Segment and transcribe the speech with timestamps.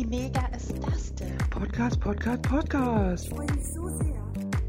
[0.00, 1.36] Wie mega ist das denn?
[1.50, 3.24] Podcast, Podcast, Podcast.
[3.26, 4.22] Ich freue mich so sehr.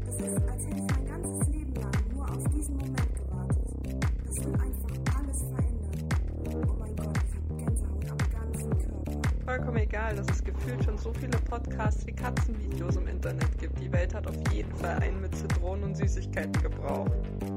[0.04, 4.04] Das ist, als hätte ich mein ganzes Leben lang nur auf diesen Moment gewartet.
[4.26, 6.68] Das will einfach alles verändern.
[6.68, 9.28] Oh mein Gott, ich habe Gänsehaut am ganzen Körper.
[9.46, 13.80] Vollkommen egal, dass es gefühlt schon so viele Podcasts wie Katzenvideos im Internet gibt.
[13.80, 17.10] Die Welt hat auf jeden Fall einen mit Zitronen und Süßigkeiten gebraucht.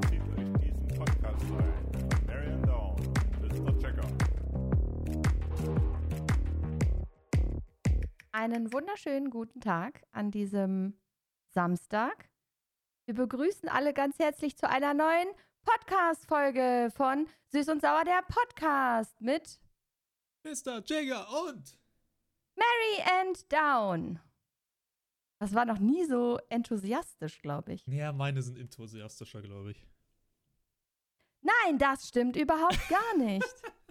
[0.08, 1.85] Titel in diesem Podcast ein.
[8.56, 10.98] Einen wunderschönen guten Tag an diesem
[11.50, 12.30] Samstag.
[13.04, 15.28] Wir begrüßen alle ganz herzlich zu einer neuen
[15.62, 19.60] Podcast-Folge von Süß und Sauer, der Podcast mit
[20.42, 20.82] Mr.
[20.86, 21.78] Jagger und
[22.54, 24.20] Mary and Down.
[25.38, 27.86] Das war noch nie so enthusiastisch, glaube ich.
[27.86, 29.86] Ja, meine sind enthusiastischer, glaube ich.
[31.42, 33.44] Nein, das stimmt überhaupt gar nicht.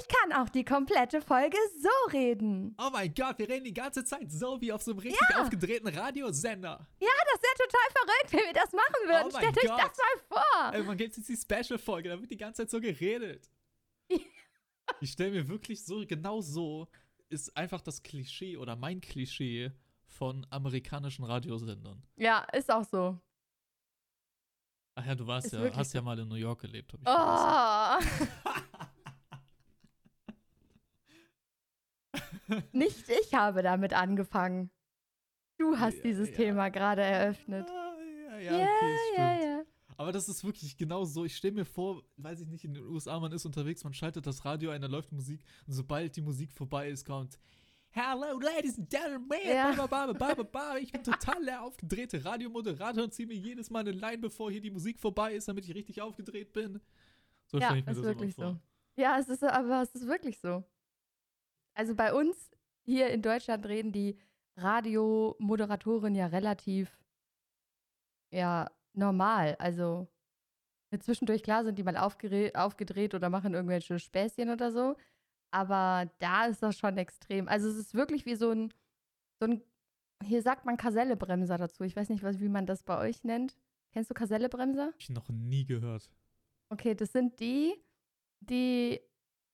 [0.00, 2.74] Ich kann auch die komplette Folge so reden.
[2.78, 5.42] Oh mein Gott, wir reden die ganze Zeit so wie auf so einem richtig Ja.
[5.42, 6.86] aufgedrehten Radiosender.
[7.00, 9.30] Ja, das wäre total verrückt, wenn wir das machen würden.
[9.32, 10.74] Oh Stellt euch das mal vor.
[10.74, 13.48] Ey, man gibt jetzt die Special-Folge, da wird die ganze Zeit so geredet.
[15.00, 16.88] Ich stelle mir wirklich so, genau so
[17.30, 19.72] ist einfach das Klischee oder mein Klischee
[20.06, 22.02] von amerikanischen Radiosendern.
[22.16, 23.18] Ja, ist auch so.
[24.96, 27.08] Ach ja, du warst Ist ja, hast ja mal in New York gelebt, hab ich.
[27.08, 28.50] Oh.
[32.72, 34.70] Nicht ich habe damit angefangen.
[35.58, 36.36] Du hast Ja, dieses ja.
[36.36, 37.68] Thema gerade eröffnet.
[37.68, 39.66] Ja, ja, Ja, okay, stimmt.
[39.96, 41.24] Aber das ist wirklich genau so.
[41.24, 44.26] Ich stelle mir vor, weiß ich nicht, in den USA, man ist unterwegs, man schaltet
[44.26, 47.38] das Radio ein, da läuft Musik und sobald die Musik vorbei ist, kommt
[47.90, 49.72] Hello, ladies and gentlemen, Ja.
[49.86, 53.92] ba, ba, ba, ich bin total der aufgedrehte Radiomoderator und ziehe mir jedes Mal eine
[53.92, 56.80] Line, bevor hier die Musik vorbei ist, damit ich richtig aufgedreht bin.
[57.46, 58.56] So Ja, stelle ich mir ist das wirklich so.
[58.96, 60.64] Ja, es ist aber es ist wirklich so.
[61.74, 62.50] Also bei uns
[62.84, 64.18] hier in Deutschland reden die
[64.56, 66.98] Radiomoderatoren ja relativ
[68.30, 69.56] ja normal.
[69.58, 70.08] Also
[71.00, 74.96] zwischendurch klar sind die mal aufgedreht oder machen irgendwelche Späßchen oder so.
[75.50, 77.48] Aber da ist das schon extrem.
[77.48, 78.72] Also es ist wirklich wie so ein,
[79.40, 79.62] so ein
[80.22, 81.84] hier sagt man Kasellebremser dazu.
[81.84, 83.56] Ich weiß nicht, was, wie man das bei euch nennt.
[83.92, 84.86] Kennst du Kasellebremser?
[84.86, 86.10] Hab ich noch nie gehört.
[86.70, 87.74] Okay, das sind die,
[88.40, 89.00] die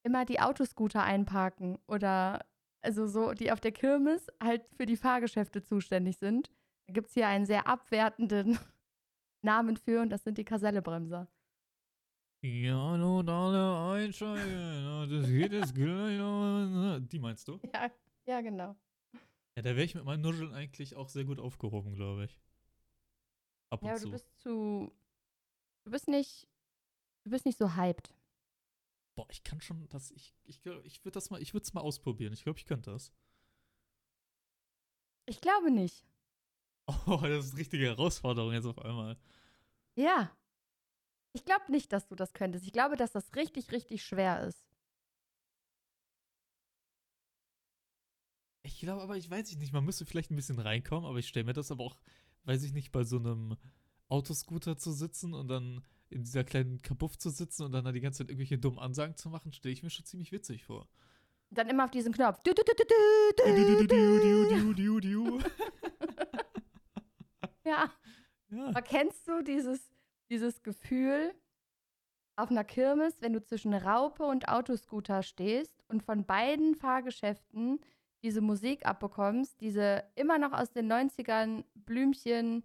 [0.02, 2.44] immer die Autoscooter einparken oder
[2.82, 6.50] also so, die auf der Kirmes halt für die Fahrgeschäfte zuständig sind.
[6.86, 8.58] Da gibt es hier einen sehr abwertenden
[9.42, 11.28] Namen für und das sind die Kasellebremser.
[12.42, 15.10] Ja, und alle einsteigen.
[15.10, 16.16] Das geht jetzt gleich.
[16.18, 16.98] noch.
[17.00, 17.58] Die meinst du?
[17.74, 17.90] Ja,
[18.26, 18.76] ja, genau.
[19.56, 22.38] Ja, da wäre ich mit meinen Nuscheln eigentlich auch sehr gut aufgehoben, glaube ich.
[23.68, 24.06] Ab und Ja, aber zu.
[24.06, 24.92] du bist zu.
[25.84, 26.48] Du bist nicht.
[27.24, 28.14] Du bist nicht so hyped.
[29.20, 30.12] Boah, ich kann schon das.
[30.12, 32.32] Ich, ich, ich würde das mal, ich würde es mal ausprobieren.
[32.32, 33.12] Ich glaube, ich könnte das.
[35.26, 36.06] Ich glaube nicht.
[36.86, 39.18] Oh, das ist eine richtige Herausforderung jetzt auf einmal.
[39.94, 40.34] Ja.
[41.34, 42.64] Ich glaube nicht, dass du das könntest.
[42.64, 44.66] Ich glaube, dass das richtig, richtig schwer ist.
[48.62, 51.44] Ich glaube aber, ich weiß nicht, man müsste vielleicht ein bisschen reinkommen, aber ich stelle
[51.44, 52.00] mir das aber auch,
[52.44, 53.58] weiß ich nicht, bei so einem
[54.08, 58.00] Autoscooter zu sitzen und dann in dieser kleinen Kabuff zu sitzen und dann da die
[58.00, 60.88] ganze Zeit irgendwelche dummen Ansagen zu machen, stelle ich mir schon ziemlich witzig vor.
[61.50, 62.40] Dann immer auf diesen Knopf.
[67.64, 67.90] Ja.
[68.48, 68.66] Ja.
[68.68, 69.92] Aber kennst du dieses,
[70.28, 71.32] dieses Gefühl
[72.36, 77.80] auf einer Kirmes, wenn du zwischen Raupe und Autoscooter stehst und von beiden Fahrgeschäften
[78.22, 82.64] diese Musik abbekommst, diese immer noch aus den 90ern Blümchen,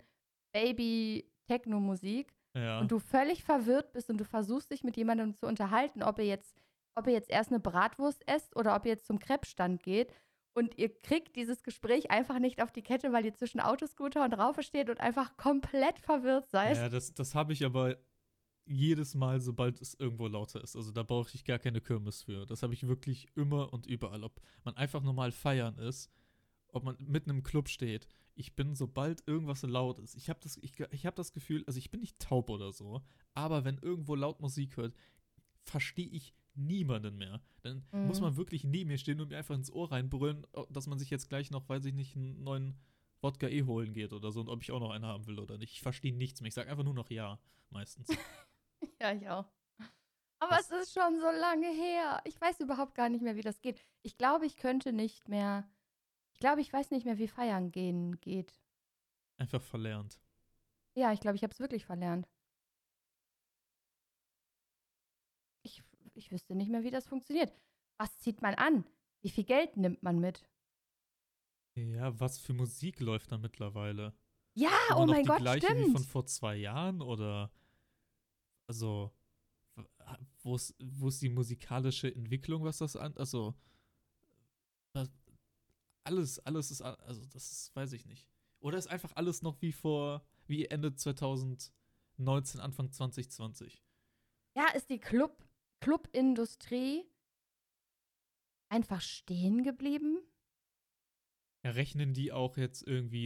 [0.51, 2.79] Baby, Techno-Musik ja.
[2.79, 6.25] und du völlig verwirrt bist und du versuchst dich mit jemandem zu unterhalten, ob ihr
[6.25, 6.55] jetzt,
[6.95, 10.11] ob ihr jetzt erst eine Bratwurst esst oder ob ihr jetzt zum Krebsstand geht.
[10.57, 14.33] Und ihr kriegt dieses Gespräch einfach nicht auf die Kette, weil ihr zwischen Autoscooter und
[14.33, 16.77] Raupe steht und einfach komplett verwirrt seid.
[16.77, 17.97] Ja, das, das habe ich aber
[18.65, 20.75] jedes Mal, sobald es irgendwo lauter ist.
[20.75, 22.45] Also da brauche ich gar keine Kirmes für.
[22.45, 24.23] Das habe ich wirklich immer und überall.
[24.23, 26.09] Ob man einfach normal feiern ist,
[26.75, 28.07] ob man mitten im Club steht.
[28.35, 31.79] Ich bin, sobald irgendwas laut ist, ich habe das, ich, ich hab das Gefühl, also
[31.79, 33.01] ich bin nicht taub oder so,
[33.33, 34.93] aber wenn irgendwo laut Musik hört,
[35.63, 37.41] verstehe ich niemanden mehr.
[37.61, 38.07] Dann Mhm.
[38.07, 41.09] muss man wirklich neben mir stehen und mir einfach ins Ohr reinbrüllen, dass man sich
[41.09, 42.77] jetzt gleich noch, weiß ich nicht, einen neuen
[43.21, 45.57] Wodka eh holen geht oder so und ob ich auch noch einen haben will oder
[45.57, 45.71] nicht.
[45.73, 46.47] Ich verstehe nichts mehr.
[46.49, 47.39] Ich sage einfach nur noch ja,
[47.69, 48.07] meistens.
[49.01, 49.45] Ja, ich auch.
[50.39, 52.21] Aber es ist schon so lange her.
[52.25, 53.81] Ich weiß überhaupt gar nicht mehr, wie das geht.
[54.03, 55.67] Ich glaube, ich könnte nicht mehr.
[56.35, 58.53] Ich glaube, ich weiß nicht mehr, wie feiern gehen geht.
[59.37, 60.19] Einfach verlernt.
[60.95, 62.27] Ja, ich glaube, ich habe es wirklich verlernt.
[65.63, 65.83] Ich
[66.13, 67.53] ich wüsste nicht mehr, wie das funktioniert.
[67.97, 68.85] Was zieht man an?
[69.21, 70.45] Wie viel Geld nimmt man mit?
[71.75, 74.13] Ja, was für Musik läuft da mittlerweile?
[74.55, 76.07] Ja, Immer oh mein die Gott, gleiche wie von stimmt.
[76.07, 77.51] vor zwei Jahren oder
[78.67, 79.11] also
[79.75, 79.83] w-
[80.43, 83.55] wo ist wo ist die musikalische Entwicklung, was das an also
[84.93, 85.09] was,
[86.05, 88.27] alles alles ist also das ist, weiß ich nicht.
[88.59, 93.83] Oder ist einfach alles noch wie vor wie Ende 2019 Anfang 2020?
[94.55, 95.43] Ja, ist die Club,
[95.81, 97.03] Clubindustrie
[98.69, 100.19] einfach stehen geblieben?
[101.63, 103.25] Ja, rechnen die auch jetzt irgendwie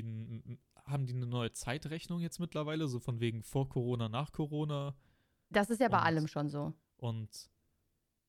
[0.86, 4.96] haben die eine neue Zeitrechnung jetzt mittlerweile so von wegen vor Corona, nach Corona?
[5.50, 6.74] Das ist ja bei Und- allem schon so.
[6.98, 7.50] Und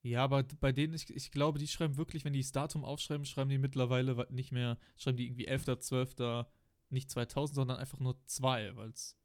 [0.02, 3.25] ja, aber bei denen, ich, ich glaube, die schreiben wirklich, wenn die das Datum aufschreiben,
[3.26, 6.47] schreiben die mittlerweile nicht mehr, schreiben die irgendwie 11.12.,
[6.88, 9.17] nicht 2000, sondern einfach nur 2, weil es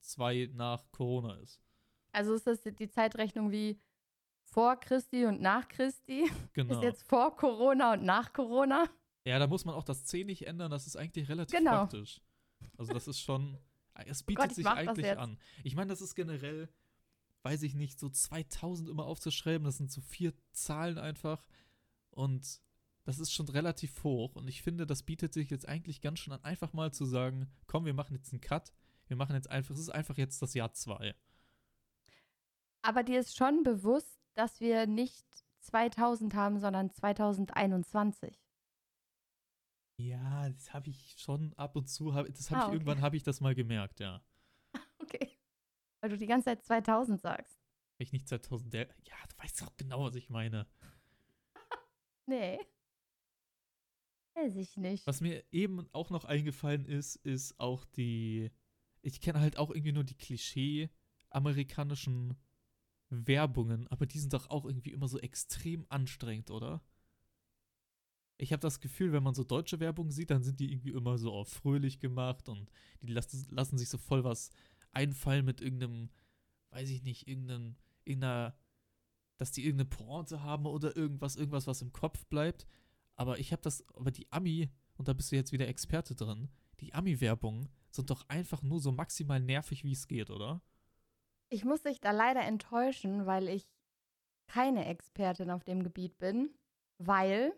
[0.00, 1.60] 2 nach Corona ist.
[2.12, 3.80] Also ist das die Zeitrechnung wie
[4.44, 6.30] vor Christi und nach Christi?
[6.52, 6.74] Genau.
[6.74, 8.88] Ist jetzt vor Corona und nach Corona?
[9.24, 11.70] Ja, da muss man auch das C nicht ändern, das ist eigentlich relativ Genau.
[11.72, 12.20] praktisch.
[12.76, 13.58] Also das ist schon,
[14.06, 15.38] es Oh bietet Gott, ich sich eigentlich an.
[15.64, 16.68] Ich meine, das ist generell,
[17.42, 21.44] weiß ich nicht, so 2000 immer aufzuschreiben, das sind so vier Zahlen einfach
[22.10, 22.60] und
[23.04, 26.32] das ist schon relativ hoch und ich finde, das bietet sich jetzt eigentlich ganz schön
[26.34, 28.72] an, einfach mal zu sagen, komm, wir machen jetzt einen Cut,
[29.06, 31.14] wir machen jetzt einfach, es ist einfach jetzt das Jahr 2.
[32.82, 35.26] Aber dir ist schon bewusst, dass wir nicht
[35.60, 38.38] 2000 haben, sondern 2021.
[39.96, 42.72] Ja, das habe ich schon ab und zu, das habe Ah, ich okay.
[42.74, 44.22] irgendwann, habe ich das mal gemerkt, ja.
[45.00, 45.37] Okay.
[46.00, 47.60] Weil du die ganze Zeit 2000 sagst.
[47.98, 50.66] Ich nicht 2000, der, ja, du weißt doch genau, was ich meine.
[52.26, 52.58] Nee.
[54.34, 55.06] Weiß ich nicht.
[55.06, 58.50] Was mir eben auch noch eingefallen ist, ist auch die.
[59.00, 62.36] Ich kenne halt auch irgendwie nur die Klischee-amerikanischen
[63.08, 66.82] Werbungen, aber die sind doch auch irgendwie immer so extrem anstrengend, oder?
[68.36, 71.18] Ich habe das Gefühl, wenn man so deutsche Werbung sieht, dann sind die irgendwie immer
[71.18, 72.70] so auf fröhlich gemacht und
[73.02, 74.50] die lassen, lassen sich so voll was
[74.92, 76.10] einfallen mit irgendeinem,
[76.70, 78.56] weiß ich nicht, irgendeinem, irgendeiner,
[79.36, 82.66] dass die irgendeine Pointe haben oder irgendwas, irgendwas, was im Kopf bleibt.
[83.14, 86.48] Aber ich habe das, aber die Ami, und da bist du jetzt wieder Experte drin,
[86.80, 90.62] die Ami-Werbungen sind doch einfach nur so maximal nervig, wie es geht, oder?
[91.50, 93.66] Ich muss dich da leider enttäuschen, weil ich
[94.46, 96.54] keine Expertin auf dem Gebiet bin,
[96.98, 97.52] weil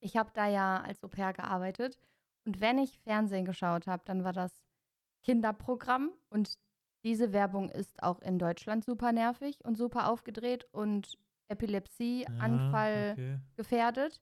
[0.00, 1.98] ich habe da ja als Au pair gearbeitet
[2.44, 4.52] und wenn ich Fernsehen geschaut habe, dann war das
[5.22, 6.58] Kinderprogramm und
[7.04, 11.18] diese Werbung ist auch in Deutschland super nervig und super aufgedreht und
[11.48, 13.38] Epilepsie, Anfall okay.
[13.56, 14.20] gefährdet.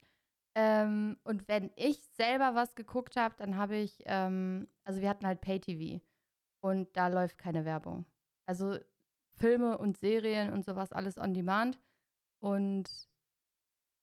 [0.55, 5.27] Ähm, und wenn ich selber was geguckt habe, dann habe ich, ähm, also wir hatten
[5.27, 6.03] halt Pay-TV
[6.61, 8.07] und da läuft keine Werbung.
[8.47, 8.79] Also
[9.37, 11.79] Filme und Serien und sowas alles on demand.
[12.41, 13.09] Und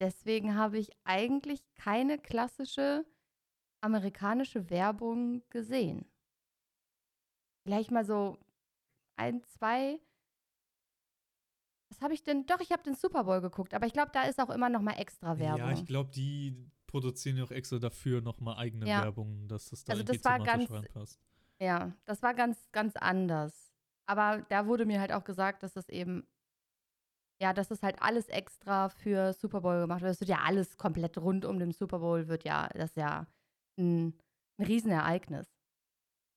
[0.01, 3.05] deswegen habe ich eigentlich keine klassische
[3.81, 6.05] amerikanische Werbung gesehen.
[7.65, 8.37] Vielleicht mal so
[9.17, 9.99] ein, zwei.
[11.89, 12.45] Was habe ich denn?
[12.45, 14.81] Doch, ich habe den Super Bowl geguckt, aber ich glaube, da ist auch immer noch
[14.81, 15.59] mal extra Werbung.
[15.59, 16.55] Ja, ich glaube, die
[16.87, 19.03] produzieren ja auch extra dafür nochmal eigene Ja.
[19.03, 21.19] Werbung, dass das da Also das war ganz- reinpasst.
[21.59, 23.71] Ja, das war ganz, ganz anders.
[24.07, 26.27] Aber da wurde mir halt auch gesagt, dass das eben,
[27.41, 30.11] ja, dass das halt alles extra für Super Bowl gemacht wird.
[30.13, 33.25] Es wird ja alles komplett rund um den Super Bowl, wird ja, das ist ja
[33.79, 34.13] ein,
[34.59, 35.47] ein Riesenereignis.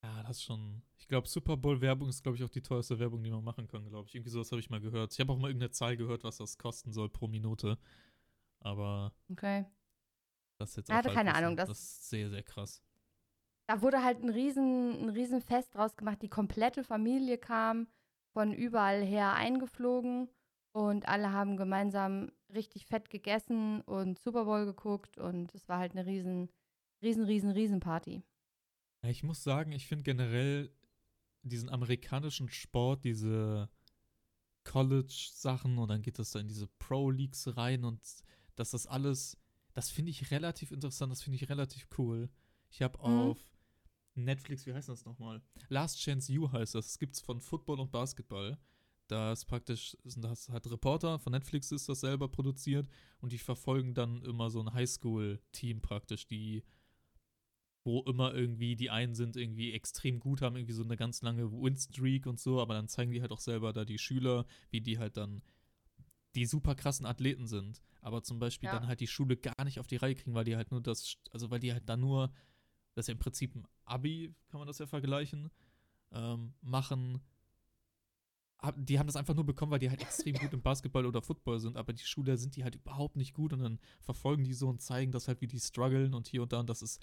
[0.04, 0.82] Ja, das ist schon.
[1.08, 3.88] Ich glaube, Super Bowl-Werbung ist, glaube ich, auch die teuerste Werbung, die man machen kann,
[3.88, 4.14] glaube ich.
[4.14, 5.14] Irgendwie sowas habe ich mal gehört.
[5.14, 7.78] Ich habe auch mal irgendeine Zahl gehört, was das kosten soll pro Minute.
[8.60, 9.64] Aber Okay.
[10.58, 11.34] das ist jetzt Ich hatte keine.
[11.34, 12.82] Ahnung, das- das ist sehr, sehr krass.
[13.68, 16.20] Da wurde halt ein riesen, ein riesen Fest draus gemacht.
[16.20, 17.88] Die komplette Familie kam
[18.34, 20.28] von überall her eingeflogen
[20.72, 25.92] und alle haben gemeinsam richtig fett gegessen und Super Bowl geguckt und es war halt
[25.92, 26.50] eine riesen,
[27.00, 28.22] riesen, riesen, riesen Party.
[29.06, 30.70] Ich muss sagen, ich finde generell
[31.42, 33.68] diesen amerikanischen Sport, diese
[34.64, 38.00] College-Sachen und dann geht das da in diese Pro-Leagues rein und
[38.56, 39.38] dass das alles,
[39.72, 42.28] das finde ich relativ interessant, das finde ich relativ cool.
[42.70, 43.04] Ich habe Mhm.
[43.04, 43.38] auf
[44.14, 45.40] Netflix, wie heißt das nochmal?
[45.68, 46.86] Last Chance You heißt das.
[46.86, 48.58] Das gibt's von Football und Basketball.
[49.06, 52.88] Da ist praktisch, das halt Reporter, von Netflix ist das selber produziert
[53.20, 56.62] und die verfolgen dann immer so ein Highschool-Team praktisch, die
[57.84, 61.50] wo immer irgendwie die einen sind irgendwie extrem gut, haben irgendwie so eine ganz lange
[61.50, 64.98] Win-Streak und so, aber dann zeigen die halt auch selber da die Schüler, wie die
[64.98, 65.42] halt dann
[66.34, 68.78] die super krassen Athleten sind, aber zum Beispiel Ja.
[68.78, 71.16] dann halt die Schule gar nicht auf die Reihe kriegen, weil die halt nur das,
[71.30, 72.32] also weil die halt dann nur,
[72.94, 75.50] das ist ja im Prinzip ein Abi, kann man das ja vergleichen,
[76.12, 77.22] ähm, machen
[78.76, 81.60] die haben das einfach nur bekommen, weil die halt extrem gut im Basketball oder Football
[81.60, 84.68] sind, aber die Schüler sind die halt überhaupt nicht gut und dann verfolgen die so
[84.68, 87.00] und zeigen das halt, wie die strugglen und hier und da und das ist,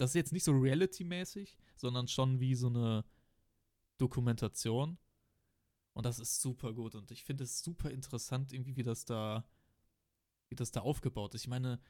[0.00, 3.04] das ist jetzt nicht so reality-mäßig, sondern schon wie so eine
[3.98, 4.98] Dokumentation
[5.98, 9.44] und das ist super gut und ich finde es super interessant irgendwie, wie das da,
[10.48, 11.42] wie das da aufgebaut ist.
[11.42, 11.80] Ich meine,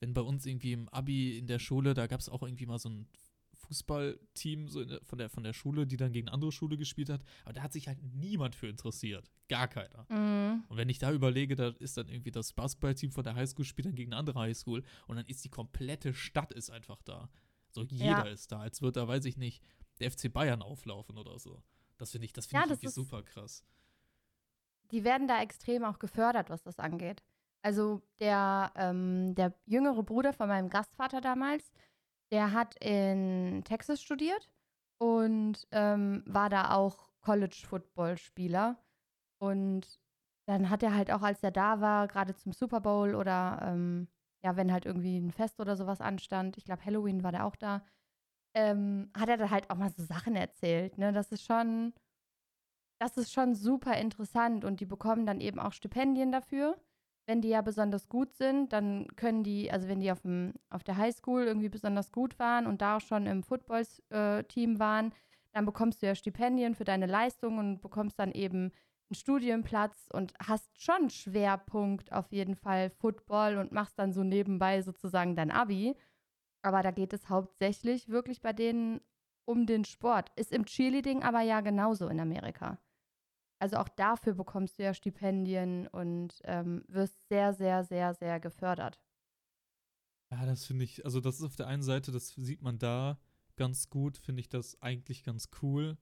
[0.00, 2.80] wenn bei uns irgendwie im Abi in der Schule, da gab es auch irgendwie mal
[2.80, 3.08] so ein
[3.54, 7.08] Fußballteam so der, von, der, von der Schule, die dann gegen eine andere Schule gespielt
[7.08, 7.22] hat.
[7.44, 9.30] Aber da hat sich halt niemand für interessiert.
[9.48, 10.06] Gar keiner.
[10.08, 10.64] Mhm.
[10.68, 13.86] Und wenn ich da überlege, da ist dann irgendwie das Basketballteam von der Highschool spielt
[13.86, 17.30] dann gegen eine andere Highschool und dann ist die komplette Stadt ist einfach da.
[17.72, 18.32] So jeder Ja.
[18.32, 19.62] ist da, als würde da, weiß ich nicht,
[19.98, 21.62] der FC Bayern auflaufen oder so.
[21.98, 23.64] Das finde ich, das finde Ja, ich das super krass.
[24.90, 27.22] die werden da extrem auch gefördert, was das angeht.
[27.62, 31.72] Also der, ähm, der jüngere Bruder von meinem Gastvater damals,
[32.30, 34.50] der hat in Texas studiert
[34.98, 38.76] und ähm, war da auch College-Football-Spieler.
[39.38, 39.98] Und
[40.46, 44.08] dann hat er halt auch, als er da war, gerade zum Super Bowl oder ähm,
[44.44, 47.56] ja, wenn halt irgendwie ein Fest oder sowas anstand, ich glaube Halloween war der auch
[47.56, 47.84] da,
[48.54, 50.98] ähm, hat er da halt auch mal so Sachen erzählt.
[50.98, 51.12] Ne?
[51.12, 51.92] Das ist schon,
[53.00, 56.76] das ist schon super interessant und die bekommen dann eben auch Stipendien dafür.
[57.26, 60.82] Wenn die ja besonders gut sind, dann können die, also wenn die auf, dem, auf
[60.82, 65.12] der Highschool irgendwie besonders gut waren und da auch schon im Football-Team waren,
[65.52, 68.72] dann bekommst du ja Stipendien für deine Leistung und bekommst dann eben
[69.12, 74.80] einen Studienplatz und hast schon Schwerpunkt auf jeden Fall Football und machst dann so nebenbei
[74.80, 75.94] sozusagen dein Abi.
[76.62, 79.00] Aber da geht es hauptsächlich wirklich bei denen
[79.44, 80.30] um den Sport.
[80.36, 82.78] Ist im Cheerleading aber ja genauso in Amerika.
[83.58, 88.98] Also auch dafür bekommst du ja Stipendien und ähm, wirst sehr, sehr, sehr, sehr gefördert.
[90.30, 93.18] Ja, das finde ich, also das ist auf der einen Seite, das sieht man da
[93.56, 95.98] ganz gut, finde ich das eigentlich ganz cool.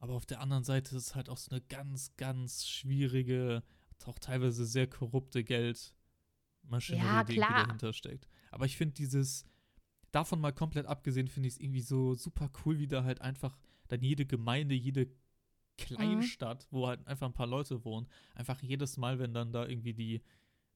[0.00, 3.62] Aber auf der anderen Seite ist es halt auch so eine ganz, ganz schwierige,
[4.06, 8.26] auch teilweise sehr korrupte Geldmaschinerie, Ja, die dahinter steckt.
[8.50, 9.44] Aber ich finde dieses,
[10.10, 13.58] davon mal komplett abgesehen, finde ich es irgendwie so super cool, wie da halt einfach
[13.88, 15.08] dann jede Gemeinde, jede
[15.76, 19.94] Kleinstadt, wo halt einfach ein paar Leute wohnen, einfach jedes Mal, wenn dann da irgendwie
[19.94, 20.22] die,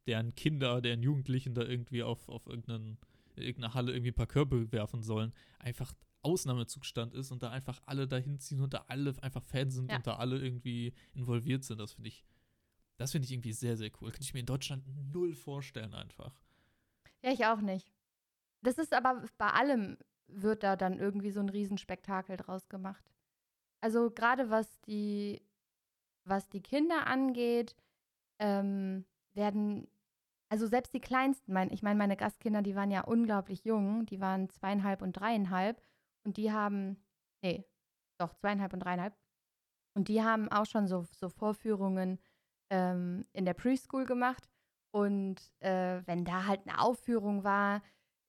[0.07, 2.99] deren Kinder, deren Jugendlichen da irgendwie auf, auf irgendeinen,
[3.37, 8.07] irgendeine Halle irgendwie ein paar Körbe werfen sollen, einfach Ausnahmezustand ist und da einfach alle
[8.09, 9.97] dahin ziehen und da alle einfach Fans sind Ja.
[9.97, 11.79] und da alle irgendwie involviert sind.
[11.81, 12.25] Das finde ich,
[12.97, 14.11] das finde ich irgendwie sehr, sehr cool.
[14.11, 16.35] Könnte ich mir in Deutschland null vorstellen einfach.
[17.23, 17.93] Ja, ich auch nicht.
[18.63, 23.05] Das ist aber bei allem wird da dann irgendwie so ein Riesenspektakel draus gemacht.
[23.81, 25.43] Also gerade was die,
[26.25, 27.77] was die Kinder angeht,
[28.39, 29.05] ähm,
[29.35, 29.87] werden,
[30.49, 34.21] also selbst die Kleinsten, mein, ich meine, meine Gastkinder, die waren ja unglaublich jung, die
[34.21, 35.83] waren zweieinhalb und dreieinhalb
[36.25, 36.97] und die haben,
[37.43, 37.65] nee,
[38.19, 39.15] doch, zweieinhalb und dreieinhalb.
[39.97, 42.19] Und die haben auch schon so, so Vorführungen
[42.71, 44.49] ähm, in der Preschool gemacht.
[44.93, 47.83] Und äh, wenn da halt eine Aufführung war,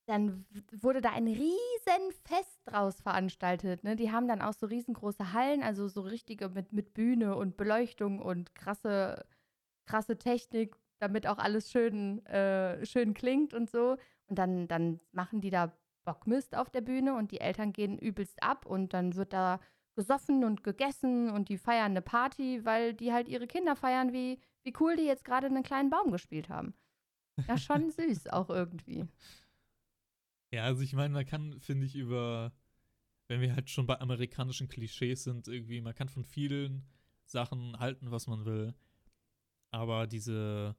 [0.07, 3.83] dann wurde da ein riesen Fest draus veranstaltet.
[3.83, 3.95] Ne?
[3.95, 8.19] Die haben dann auch so riesengroße Hallen, also so richtige mit, mit Bühne und Beleuchtung
[8.19, 9.25] und krasse,
[9.87, 13.97] krasse Technik, damit auch alles schön, äh, schön klingt und so.
[14.27, 15.71] Und dann, dann machen die da
[16.05, 19.59] Bockmist auf der Bühne und die Eltern gehen übelst ab und dann wird da
[19.95, 24.39] gesoffen und gegessen und die feiern eine Party, weil die halt ihre Kinder feiern, wie,
[24.63, 26.73] wie cool die jetzt gerade einen kleinen Baum gespielt haben.
[27.47, 29.07] Ja, schon süß auch irgendwie.
[30.51, 32.53] Ja, also ich meine, man kann, finde ich, über,
[33.27, 36.85] wenn wir halt schon bei amerikanischen Klischees sind, irgendwie, man kann von vielen
[37.25, 38.73] Sachen halten, was man will.
[39.71, 40.75] Aber diese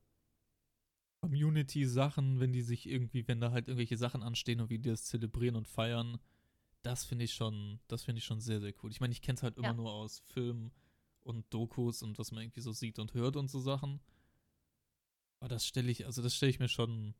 [1.30, 5.04] Community-Sachen, wenn die sich irgendwie, wenn da halt irgendwelche Sachen anstehen und wie die das
[5.04, 6.18] zelebrieren und feiern,
[6.83, 8.90] das finde ich schon, das finde ich schon sehr, sehr cool.
[8.90, 9.75] Ich meine, ich kenne es halt immer Ja.
[9.75, 10.73] nur aus Filmen
[11.23, 14.00] und Dokus und was man irgendwie so sieht und hört und so Sachen.
[15.40, 17.14] Aber das stelle ich, also das stelle ich mir schon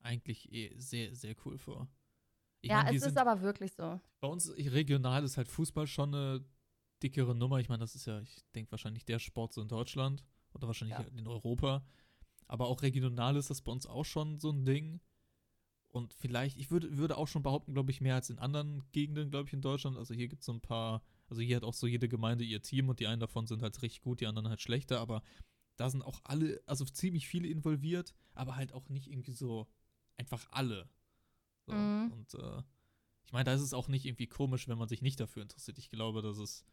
[0.00, 1.88] eigentlich eh sehr, sehr cool vor.
[2.60, 4.00] Ich ja, meine, die es ist sind- aber wirklich so.
[4.20, 6.44] bei uns regional ist halt Fußball schon eine
[7.02, 7.58] dickere Nummer.
[7.60, 10.24] Ich meine, das ist ja, ich denke wahrscheinlich der Sport so in Deutschland
[10.54, 11.04] oder wahrscheinlich Ja.
[11.16, 11.84] in Europa.
[12.48, 15.00] Aber auch regional ist das bei uns auch schon so ein Ding.
[15.88, 19.30] Und vielleicht, ich würde, würde auch schon behaupten, glaube ich, mehr als in anderen Gegenden,
[19.30, 19.98] glaube ich, in Deutschland.
[19.98, 22.62] Also hier gibt es so ein paar, also hier hat auch so jede Gemeinde ihr
[22.62, 25.22] Team und die einen davon sind halt richtig gut, die anderen halt schlechter, aber
[25.76, 29.68] da sind auch alle, also ziemlich viele involviert, aber halt auch nicht irgendwie so
[30.16, 30.88] einfach alle.
[31.66, 32.12] So, Mhm.
[32.12, 32.62] Und äh,
[33.26, 35.78] ich meine, da ist es auch nicht irgendwie komisch, wenn man sich nicht dafür interessiert.
[35.78, 36.64] Ich glaube, dass es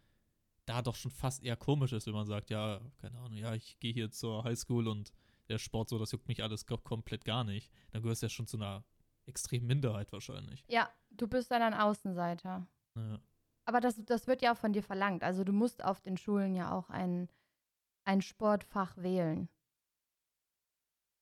[0.65, 3.79] da doch schon fast eher komisch ist, wenn man sagt, ja, keine Ahnung, ja, ich
[3.79, 5.11] gehe hier zur Highschool und
[5.49, 7.71] der Sport so, das juckt mich alles ko- komplett gar nicht.
[7.91, 8.83] Dann gehörst du ja schon zu einer
[9.25, 10.63] extremen Minderheit wahrscheinlich.
[10.67, 12.67] Ja, du bist dann ein Außenseiter.
[12.95, 13.19] Ja.
[13.65, 15.23] Aber das, das wird ja auch von dir verlangt.
[15.23, 17.29] Also du musst auf den Schulen ja auch ein,
[18.05, 19.49] ein Sportfach wählen.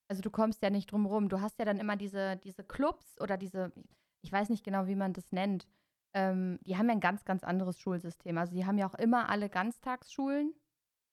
[0.09, 1.27] Also du kommst ja nicht drum rum.
[1.27, 3.73] Du hast ja dann immer diese, diese Clubs oder diese,
[4.21, 5.67] ich weiß nicht genau, wie man das nennt.
[6.13, 8.37] Ähm, die haben ja ein ganz, ganz anderes Schulsystem.
[8.37, 10.53] Also die haben ja auch immer alle Ganztagsschulen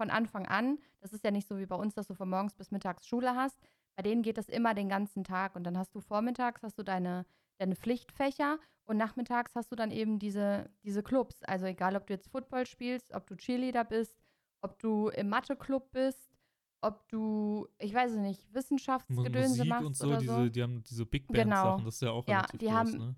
[0.04, 0.78] von Anfang an.
[1.00, 3.34] Das ist ja nicht so wie bei uns, dass du von morgens bis mittags Schule
[3.34, 3.58] hast.
[3.96, 6.82] Bei denen geht das immer den ganzen Tag und dann hast du vormittags hast du
[6.82, 7.24] deine,
[7.58, 11.42] deine Pflichtfächer und nachmittags hast du dann eben diese, diese Clubs.
[11.44, 14.20] Also egal, ob du jetzt Football spielst, ob du Cheerleader bist,
[14.60, 16.30] ob du im Mathe-Club bist,
[16.82, 20.48] ob du, ich weiß es nicht, Wissenschaftsgedönse Musik machst und so, oder diese, so.
[20.50, 21.44] die haben diese Big Genau.
[21.62, 23.14] Band-Sachen, das ist ja auch Ja, die groß, haben- ne?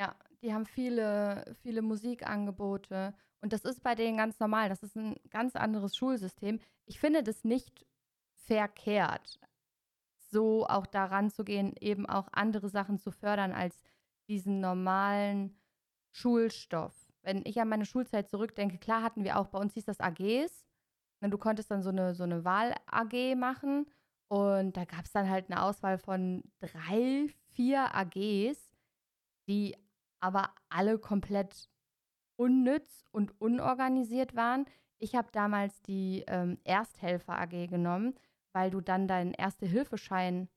[0.00, 4.68] Ja, die haben viele, viele Musikangebote und das ist bei denen ganz normal.
[4.68, 6.60] Das ist ein ganz anderes Schulsystem.
[6.86, 7.86] Ich finde das nicht
[8.34, 9.40] verkehrt,
[10.18, 13.82] so auch daran zu gehen, eben auch andere Sachen zu fördern als
[14.28, 15.58] diesen normalen
[16.12, 16.94] Schulstoff.
[17.22, 20.64] Wenn ich an meine Schulzeit zurückdenke, klar hatten wir auch, bei uns hieß das AGs.
[21.20, 23.86] Und du konntest dann so eine, so eine Wahl-AG machen.
[24.28, 28.70] Und da gab es dann halt eine Auswahl von drei, vier AGs,
[29.48, 29.74] die
[30.24, 31.68] aber alle komplett
[32.36, 34.64] unnütz und unorganisiert waren.
[34.98, 38.14] Ich habe damals die ähm, Ersthelfer AG genommen,
[38.54, 40.48] weil du dann deinen Erste-Hilfeschein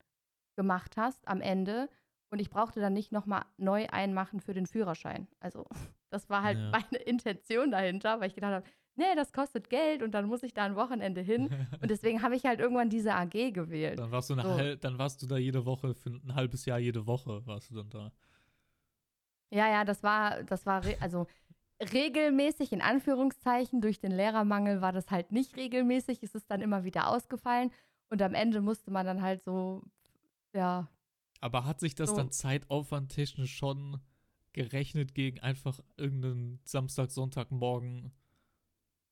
[0.56, 1.90] gemacht hast am Ende
[2.30, 5.28] und ich brauchte dann nicht nochmal neu einmachen für den Führerschein.
[5.38, 5.66] Also
[6.10, 6.70] das war halt Ja.
[6.70, 10.54] meine Intention dahinter, weil ich gedacht habe, nee, das kostet Geld und dann muss ich
[10.54, 11.50] da ein Wochenende hin.
[11.82, 13.98] Und deswegen habe ich halt irgendwann diese AG gewählt.
[13.98, 14.74] dann warst du So.
[14.80, 17.90] dann warst du da jede Woche für ein halbes Jahr jede Woche warst du dann
[17.90, 18.12] da.
[19.50, 21.26] Ja, ja, das war, das war, also
[21.92, 23.80] regelmäßig in Anführungszeichen.
[23.80, 26.22] Durch den Lehrermangel war das halt nicht regelmäßig.
[26.22, 27.70] Es ist dann immer wieder ausgefallen.
[28.10, 29.82] Und am Ende musste man dann halt so,
[30.54, 30.88] ja,
[31.40, 32.16] Aber hat sich das So.
[32.16, 34.00] dann zeitaufwandtechnisch schon
[34.52, 38.12] gerechnet gegen einfach irgendeinen Samstag, Sonntagmorgen?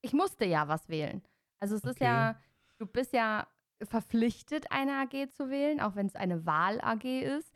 [0.03, 1.23] ich musste ja was wählen.
[1.59, 2.05] Also es ist Okay.
[2.05, 2.37] ja,
[2.79, 3.47] du bist ja
[3.83, 7.53] verpflichtet, eine AG zu wählen, auch wenn es eine Wahl-AG ist.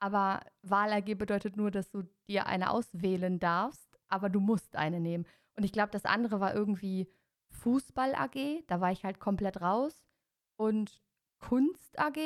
[0.00, 5.26] Aber Wahl-AG bedeutet nur, dass du dir eine auswählen darfst, aber du musst eine nehmen.
[5.56, 7.06] Und ich glaube, das andere war irgendwie
[7.50, 10.02] Fußball-AG, da war ich halt komplett raus.
[10.56, 11.02] Und
[11.38, 12.18] Kunst-AG,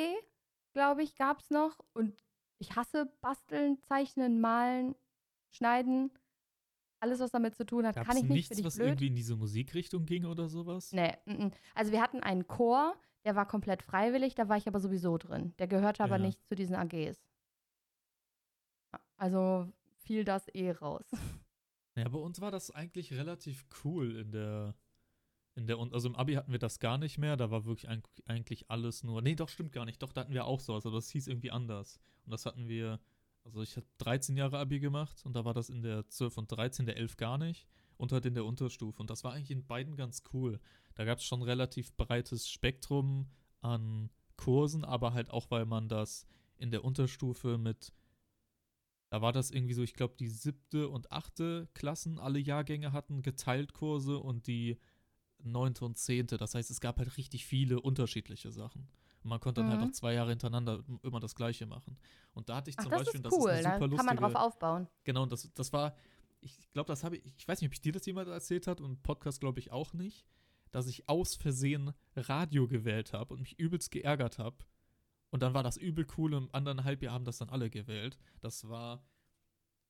[0.73, 1.79] glaube ich, gab es noch.
[1.93, 2.15] Und
[2.59, 4.95] ich hasse Basteln, Zeichnen, Malen,
[5.49, 6.11] Schneiden.
[7.01, 8.49] Alles, was damit zu tun hat, Gab kann ich nicht.
[8.49, 8.87] nichts, was blöd.
[8.87, 10.91] irgendwie in diese Musikrichtung ging oder sowas?
[10.93, 11.51] Nee, mm, mm.
[11.75, 15.53] also wir hatten einen Chor, der war komplett freiwillig, da war ich aber sowieso drin.
[15.59, 16.23] Der gehörte aber Ja.
[16.23, 17.19] nicht zu diesen AGs.
[19.17, 21.05] Also fiel das eh raus.
[21.97, 24.75] Ja, bei uns war das eigentlich relativ cool in der,
[25.55, 28.03] in der, also im Abi hatten wir das gar nicht mehr, da war wirklich eig-
[28.25, 30.95] eigentlich alles nur, nee, doch, stimmt gar nicht, doch, da hatten wir auch sowas, aber
[30.97, 32.01] das hieß irgendwie anders.
[32.25, 32.99] Und das hatten wir,
[33.45, 36.51] also ich habe 13 Jahre Abi gemacht und da war das in der 12 und
[36.51, 38.99] 13, der 11 gar nicht und halt in der Unterstufe.
[38.99, 40.59] Und das war eigentlich in beiden ganz cool.
[40.95, 43.29] Da gab es schon relativ breites Spektrum
[43.61, 47.93] an Kursen, aber halt auch, weil man das in der Unterstufe mit
[49.15, 53.21] da war das irgendwie so, ich glaube, die siebte und achte Klassen, alle Jahrgänge hatten
[53.21, 54.77] geteilt Kurse und die
[55.41, 56.35] neunte und zehnte.
[56.35, 58.89] Das heißt, es gab halt richtig viele unterschiedliche Sachen.
[59.23, 59.87] Und man konnte dann halt Mhm.
[59.87, 61.97] auch zwei Jahre hintereinander immer das Gleiche machen.
[62.33, 63.95] Und da hatte ich Ach, zum das Beispiel, ist das cool, ist da eine super
[63.95, 64.89] kann man drauf aufbauen.
[65.05, 65.95] Genau, und das, das war,
[66.41, 68.81] ich glaube, das habe ich, ich weiß nicht, ob ich dir das jemand erzählt hat
[68.81, 70.25] und im Podcast glaube ich auch nicht,
[70.71, 74.57] dass ich aus Versehen Radio gewählt habe und mich übelst geärgert habe.
[75.35, 78.17] Und dann war das übel cool und im anderen Halbjahr haben das dann alle gewählt.
[78.39, 79.03] Das war,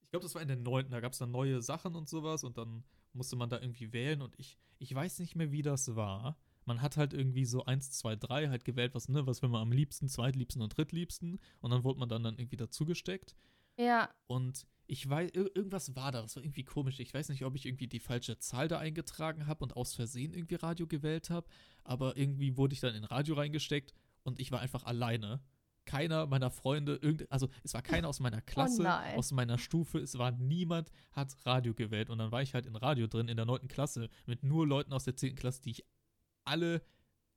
[0.02, 2.44] ich glaube, das war in der neunten, da gab es dann neue Sachen und sowas
[2.44, 5.96] und dann musste man da irgendwie wählen und ich, ich weiß nicht mehr, wie das
[5.96, 6.36] war.
[6.66, 9.62] Man hat halt irgendwie so 1, 2, 3 halt gewählt, was, ne, was will man
[9.62, 13.36] am liebsten, zweitliebsten und drittliebsten und dann wurde man dann, dann irgendwie dazugesteckt.
[13.78, 17.00] Ja, Und ich weiß, ir- irgendwas war da, das war irgendwie komisch.
[17.00, 20.34] Ich weiß nicht, ob ich irgendwie die falsche Zahl da eingetragen habe und aus Versehen
[20.34, 21.48] irgendwie Radio gewählt habe,
[21.84, 23.94] aber irgendwie wurde ich dann in Radio reingesteckt
[24.26, 25.40] und ich war einfach alleine.
[25.86, 29.18] Keiner meiner Freunde, irgend, also es war keiner aus meiner Klasse, nein.
[29.18, 32.10] aus meiner Stufe, es war niemand, hat Radio gewählt.
[32.10, 33.68] Und dann war ich halt in Radio drin, in der 9.
[33.68, 35.36] Klasse, mit nur Leuten aus der 10.
[35.36, 35.86] Klasse, die ich
[36.44, 36.82] alle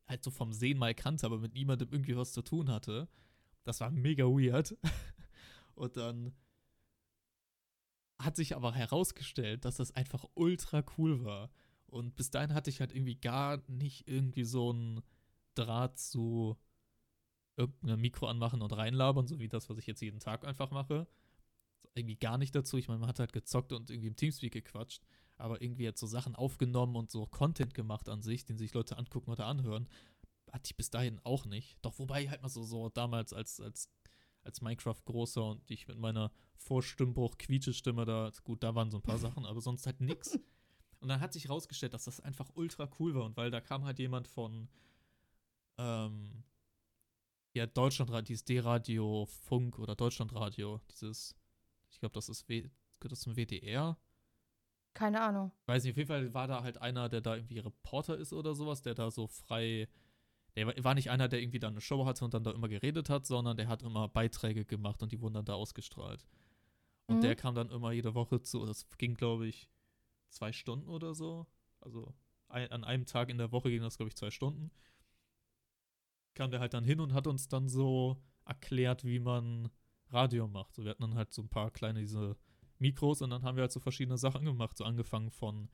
[0.07, 3.09] halt so vom Sehen mal kannte, aber mit niemandem irgendwie was zu tun hatte.
[3.65, 4.75] Das war mega weird.
[5.75, 6.35] Und dann
[8.19, 11.51] hat sich aber herausgestellt, dass das einfach ultra cool war.
[11.87, 15.03] Und bis dahin hatte ich halt irgendwie gar nicht irgendwie so einen
[15.55, 16.57] Draht zu
[17.59, 21.07] irgendeinem Mikro anmachen und reinlabern, so wie das, was ich jetzt jeden Tag einfach mache.
[21.95, 22.77] Irgendwie gar nicht dazu.
[22.77, 25.03] Ich meine, man hat halt gezockt und irgendwie im Teamspeak gequatscht,
[25.37, 28.97] aber irgendwie jetzt so Sachen aufgenommen und so Content gemacht an sich, den sich Leute
[28.97, 29.89] angucken oder anhören,
[30.53, 31.77] hatte ich bis dahin auch nicht.
[31.83, 33.91] Doch wobei halt mal so, so damals als, als
[34.49, 39.19] als Minecraft großer und ich mit meiner Vorstimmbruch-Quietsche-Stimme da, gut, da waren so ein paar
[39.27, 40.39] Sachen, aber sonst halt nix.
[41.01, 43.85] Und dann hat sich rausgestellt, dass das einfach ultra cool war und weil da kam
[43.85, 44.69] halt jemand von,
[45.77, 46.43] ähm,
[47.59, 51.35] ja, Deutschlandradio, dieses D-Radio Funk oder Deutschlandradio, dieses,
[51.91, 52.63] ich glaube, das ist, w
[53.01, 53.97] gehört das zum WDR?
[54.95, 55.53] Keine Ahnung.
[55.67, 58.55] weiß nicht, auf jeden Fall war da halt einer, der da irgendwie Reporter ist oder
[58.55, 59.89] sowas, der da so frei.
[60.57, 62.69] Der wa- war nicht einer, der irgendwie dann eine Show hatte und dann da immer
[62.69, 66.27] geredet hat, sondern der hat immer Beiträge gemacht und die wurden dann da ausgestrahlt.
[67.07, 67.21] Und Mhm.
[67.21, 69.71] der kam dann immer jede Woche zu, das ging, glaube ich,
[70.31, 71.47] zwei Stunden oder so.
[71.81, 72.13] Also
[72.49, 74.73] ein, an einem Tag in der Woche ging das, glaube ich, zwei Stunden.
[76.39, 79.71] Kam der halt dann hin und hat uns dann so erklärt, wie man
[80.11, 80.73] Radio macht.
[80.77, 82.37] So, wir hatten dann halt so ein paar kleine diese
[82.79, 85.69] Mikros und dann haben wir halt so verschiedene Sachen gemacht, so angefangen von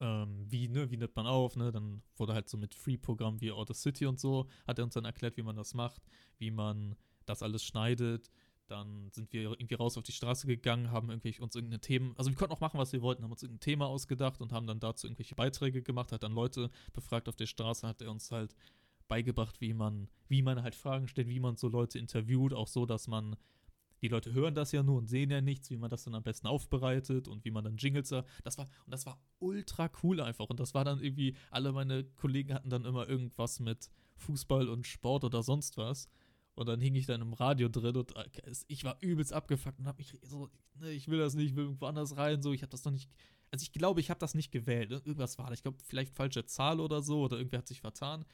[0.00, 1.70] ähm, wie, ne, wie nimmt man auf, ne?
[1.70, 5.04] Dann wurde halt so mit Free-Programmen wie Outer City und so, hat er uns dann
[5.04, 6.02] erklärt, wie man das macht,
[6.38, 6.96] wie man
[7.26, 8.30] das alles schneidet.
[8.66, 12.30] Dann sind wir irgendwie raus auf die Straße gegangen, haben irgendwie uns irgendeine Themen, also
[12.30, 14.80] wir konnten auch machen, was wir wollten, haben uns irgendein Thema ausgedacht und haben dann
[14.80, 18.54] dazu irgendwelche Beiträge gemacht, hat dann Leute befragt auf der Straße, hat er uns halt
[19.08, 22.86] beigebracht, wie man, wie man halt Fragen stellt, wie man so Leute interviewt, auch so,
[22.86, 23.36] dass man
[24.02, 26.24] die Leute hören das ja nur und sehen ja nichts, wie man das dann am
[26.24, 28.24] besten aufbereitet und wie man dann Jingles da.
[28.42, 30.50] Das war, und das war ultra cool einfach.
[30.50, 34.88] Und das war dann irgendwie, alle meine Kollegen hatten dann immer irgendwas mit Fußball und
[34.88, 36.08] Sport oder sonst was.
[36.54, 38.24] Und dann hing ich dann im Radio drin und äh,
[38.66, 41.64] ich war übelst abgefuckt und hab mich so, ne, ich will das nicht, ich will
[41.64, 43.08] irgendwo anders rein, so, ich hab das noch nicht,
[43.50, 46.44] also ich glaube, ich habe das nicht gewählt, irgendwas war da, ich glaube, vielleicht falsche
[46.44, 48.26] Zahl oder so, oder irgendwer hat sich vertan.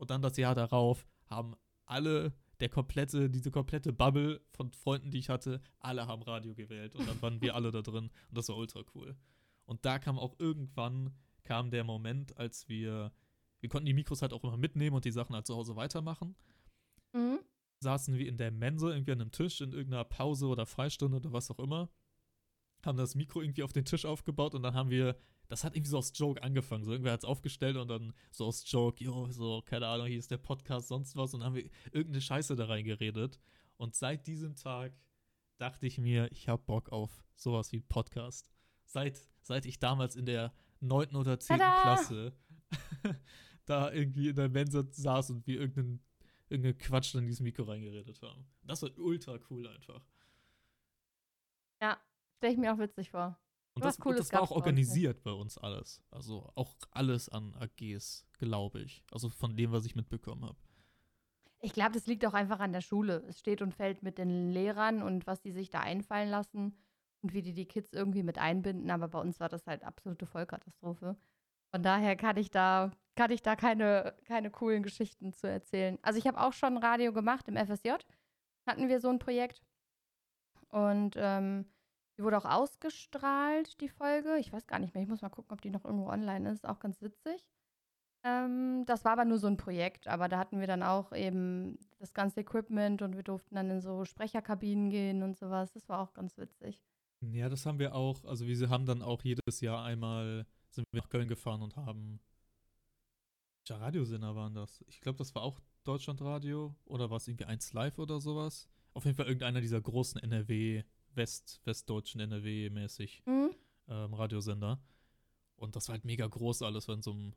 [0.00, 5.18] Und dann das Jahr darauf haben alle, der komplette, diese komplette Bubble von Freunden, die
[5.18, 8.48] ich hatte, alle haben Radio gewählt und dann waren wir alle da drin und das
[8.48, 9.14] war ultra cool.
[9.66, 13.12] Und da kam auch irgendwann, kam der Moment, als wir,
[13.60, 16.34] wir konnten die Mikros halt auch immer mitnehmen und die Sachen halt zu Hause weitermachen
[17.12, 17.40] Mhm.
[17.80, 21.32] saßen wir in der Mensa irgendwie an einem Tisch in irgendeiner Pause oder Freistunde oder
[21.32, 21.90] was auch immer.
[22.84, 25.16] Haben das Mikro irgendwie auf den Tisch aufgebaut und dann haben wir,
[25.50, 26.84] das hat irgendwie so aus Joke angefangen.
[26.84, 30.18] So irgendwer hat es aufgestellt und dann so aus Joke, jo, so, keine Ahnung, hier
[30.18, 31.34] ist der Podcast, sonst was.
[31.34, 33.40] Und dann haben wir irgendeine Scheiße da reingeredet.
[33.76, 34.92] Und seit diesem Tag
[35.58, 38.48] dachte ich mir, ich hab Bock auf sowas wie Podcast.
[38.84, 41.82] Seit, seit ich damals in der neunten oder zehnten Tada!
[41.82, 42.32] Klasse
[43.64, 46.00] da irgendwie in der Mensa saß und wir irgendeinen
[46.48, 48.44] irgendeinen Quatsch in dieses Mikro reingeredet haben.
[48.62, 50.02] Das war ultra cool einfach.
[51.80, 52.00] Ja,
[52.36, 53.38] stelle ich mir auch witzig vor.
[53.74, 54.56] Und Was das, und das war auch nicht.
[54.56, 56.02] organisiert bei uns alles.
[56.10, 59.04] Also auch alles an AGs, glaube ich.
[59.12, 60.58] Also von dem, was ich mitbekommen habe.
[61.60, 63.24] Ich glaube, das liegt auch einfach an der Schule.
[63.28, 66.74] Es steht und fällt mit den Lehrern und was die sich da einfallen lassen
[67.22, 68.90] und wie die die Kids irgendwie mit einbinden.
[68.90, 71.16] Aber bei uns war das halt absolute Vollkatastrophe.
[71.70, 75.98] Von daher kann ich da, kann ich da keine, keine coolen Geschichten zu erzählen.
[76.02, 77.90] Also ich habe auch schon Radio gemacht im FSJ.
[78.66, 79.62] Hatten wir so ein Projekt.
[80.70, 81.66] Und ähm,
[82.20, 84.36] die wurde auch ausgestrahlt, die Folge.
[84.38, 85.02] Ich weiß gar nicht mehr.
[85.02, 86.68] Ich muss mal gucken, ob die noch irgendwo online ist.
[86.68, 87.46] Auch ganz witzig.
[88.24, 91.78] Ähm, das war aber nur so ein Projekt, aber da hatten wir dann auch eben
[91.98, 95.72] das ganze Equipment und wir durften dann in so Sprecherkabinen gehen und sowas.
[95.72, 96.78] Das war auch ganz witzig.
[97.22, 98.22] Ja, das haben wir auch.
[98.26, 102.20] Also wir haben dann auch jedes Jahr einmal, sind wir nach Köln gefahren und haben.
[103.66, 104.84] Welcher Radiosender waren das?
[104.88, 108.68] Ich glaube, das war auch Deutschlandradio oder war es irgendwie 1 Live oder sowas?
[108.92, 110.82] Auf jeden Fall irgendeiner dieser großen NRW,
[111.14, 113.50] West, westdeutschen NRW-mäßig Mhm.
[113.88, 114.80] ähm, Radiosender.
[115.56, 117.34] Und das war halt mega groß alles, in so einem,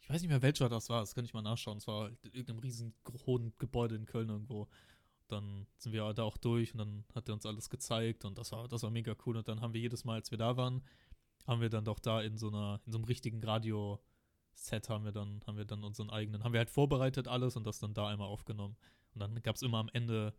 [0.00, 1.78] ich weiß nicht mehr, welcher das war, das kann ich mal nachschauen.
[1.78, 2.94] Es war halt in irgendeinem riesen
[3.26, 4.68] hohen Gebäude in Köln irgendwo.
[5.26, 8.52] Dann sind wir da auch durch und dann hat er uns alles gezeigt und das
[8.52, 9.36] war, das war mega cool.
[9.36, 10.82] Und dann haben wir jedes Mal, als wir da waren,
[11.46, 15.12] haben wir dann doch da in so einer, in so einem richtigen Radio-Set haben wir
[15.12, 18.08] dann, haben wir dann unseren eigenen, haben wir halt vorbereitet alles und das dann da
[18.08, 18.76] einmal aufgenommen.
[19.14, 20.34] Und dann gab es immer am Ende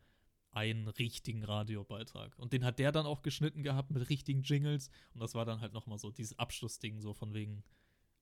[0.51, 2.37] einen richtigen Radiobeitrag.
[2.37, 4.89] Und den hat der dann auch geschnitten gehabt mit richtigen Jingles.
[5.13, 7.63] Und das war dann halt nochmal so dieses Abschlussding, so von wegen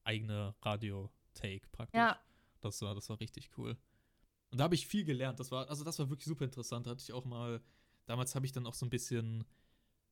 [0.04, 1.98] eigene Radio-Take praktisch.
[1.98, 2.18] Ja.
[2.60, 3.76] Das war, das war richtig cool.
[4.50, 5.40] Und da habe ich viel gelernt.
[5.40, 6.86] Das war, also das war wirklich super interessant.
[6.86, 7.62] Da hatte ich auch mal,
[8.06, 9.44] damals habe ich dann auch so ein bisschen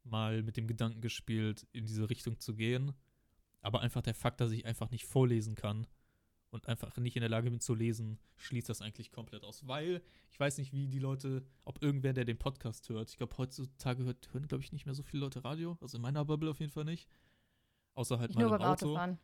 [0.05, 2.93] mal mit dem Gedanken gespielt, in diese Richtung zu gehen.
[3.61, 5.87] Aber einfach der Fakt, dass ich einfach nicht vorlesen kann
[6.51, 9.67] und einfach nicht in der Lage bin zu lesen, schließt das eigentlich komplett aus.
[9.67, 13.37] Weil ich weiß nicht, wie die Leute, ob irgendwer, der den Podcast hört, ich glaube,
[13.37, 15.77] heutzutage hört, hören, glaube ich, nicht mehr so viele Leute Radio.
[15.81, 17.09] Also in meiner Bubble auf jeden Fall nicht.
[17.95, 18.87] Außer halt Ich mal im Auto.
[18.87, 19.19] Autofahren.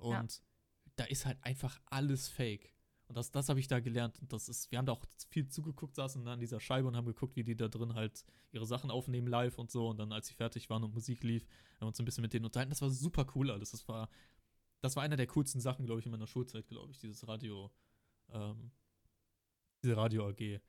[0.00, 0.20] Ja.
[0.20, 0.42] Und
[0.96, 2.72] da ist halt einfach alles fake.
[3.08, 4.18] Und das, das habe ich da gelernt.
[4.20, 6.96] Und das ist, wir haben da auch viel zugeguckt, saßen da an dieser Scheibe und
[6.96, 9.88] haben geguckt, wie die da drin halt ihre Sachen aufnehmen live und so.
[9.88, 12.32] Und dann, als sie fertig waren und Musik lief, haben wir uns ein bisschen mit
[12.32, 12.70] denen unterhalten.
[12.70, 13.70] Das war super cool alles.
[13.70, 14.08] Das war,
[14.80, 17.70] das war einer der coolsten Sachen, glaube ich, in meiner Schulzeit, glaube ich, dieses Radio,
[18.30, 18.70] ähm,
[19.82, 20.60] diese Radio AG.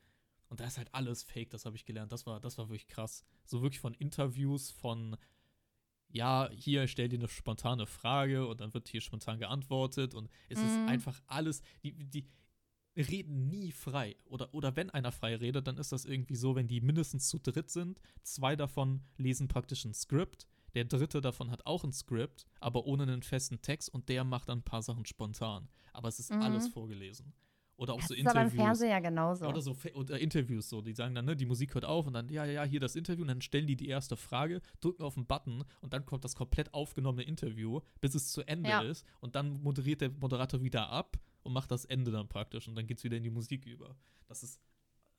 [0.49, 2.11] Und da ist halt alles fake, das habe ich gelernt.
[2.11, 3.25] Das war, das war wirklich krass.
[3.45, 5.17] So wirklich von Interviews, von
[6.09, 10.59] ja, hier stell dir eine spontane Frage und dann wird hier spontan geantwortet und es
[10.59, 10.87] ist Mhm.
[10.87, 12.25] einfach alles, die, die
[12.95, 14.15] reden nie frei.
[14.25, 17.39] Oder, oder wenn einer frei redet, dann ist das irgendwie so, wenn die mindestens zu
[17.39, 22.45] dritt sind, zwei davon lesen praktisch ein Skript, der dritte davon hat auch ein Skript,
[22.59, 25.67] aber ohne einen festen Text und der macht dann ein paar Sachen spontan.
[25.91, 26.41] Aber es ist Mhm.
[26.43, 27.33] alles vorgelesen.
[27.77, 28.63] Oder auch Das so ist aber im Interviews.
[28.65, 29.45] Fernsehen ja genauso.
[29.47, 32.27] Oder so oder Interviews so, die sagen dann, ne, die Musik hört auf und dann,
[32.29, 35.13] ja, ja, ja, hier das Interview und dann stellen die die erste Frage, drücken auf
[35.15, 38.81] den Button und dann kommt das komplett aufgenommene Interview, bis es zu Ende Ja.
[38.81, 42.73] ist und dann moderiert der Moderator wieder ab und macht das Ende dann praktisch und
[42.75, 43.95] dann geht's wieder in die Musik über.
[44.27, 44.59] Das ist,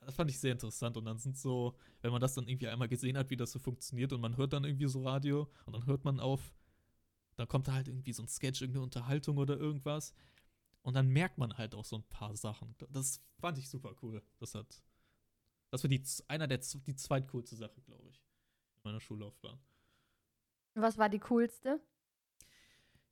[0.09, 2.89] das fand ich sehr interessant und dann sind so, wenn man das dann irgendwie einmal
[2.89, 5.85] gesehen hat, wie das so funktioniert und man hört dann irgendwie so Radio und dann
[5.85, 6.55] hört man auf,
[7.37, 10.15] dann kommt da halt irgendwie so ein Sketch, irgendeine Unterhaltung oder irgendwas
[10.81, 12.75] und dann merkt man halt auch so ein paar Sachen.
[12.89, 14.23] Das fand ich super cool.
[14.39, 14.83] Das hat.
[15.71, 18.17] Das war die, einer der die zweitcoolste Sache, glaube ich.
[18.77, 19.61] In meiner Schullaufbahn.
[20.73, 21.83] Was war die coolste?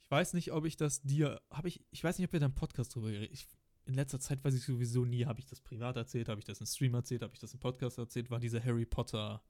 [0.01, 1.43] Ich weiß nicht, ob ich das dir.
[1.51, 1.85] Habe ich.
[1.91, 3.47] Ich weiß nicht, ob wir da im Podcast drüber geredet ich,
[3.87, 6.61] In letzter Zeit weiß ich sowieso nie, habe ich das privat erzählt, habe ich das
[6.61, 9.42] im Stream erzählt, habe ich das im Podcast erzählt, war diese Harry Potter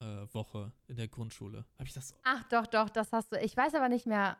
[0.00, 1.64] äh, Woche in der Grundschule.
[1.74, 2.14] Habe ich das.
[2.24, 3.40] Ach doch, doch, das hast du.
[3.40, 4.36] Ich weiß aber nicht mehr.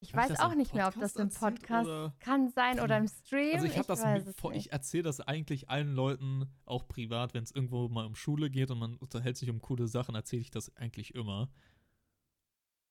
[0.00, 2.98] Ich ich weiß das auch nicht mehr, ob das im Podcast oder- kann sein oder
[2.98, 3.54] im Stream.
[3.54, 4.66] Also ich habe das weiß mi- es vor, nicht.
[4.66, 8.70] ich erzähle das eigentlich allen Leuten, auch privat, wenn es irgendwo mal um Schule geht
[8.70, 11.50] und man unterhält sich um coole Sachen, erzähle ich das eigentlich immer.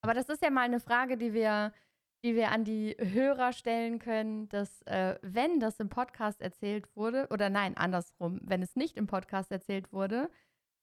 [0.02, 1.72] Aber das ist ja mal eine Frage, die wir,
[2.26, 7.28] die wir an die Hörer stellen können, dass äh, wenn das im Podcast erzählt wurde,
[7.30, 10.32] oder nein, andersrum, wenn es nicht im Podcast erzählt wurde,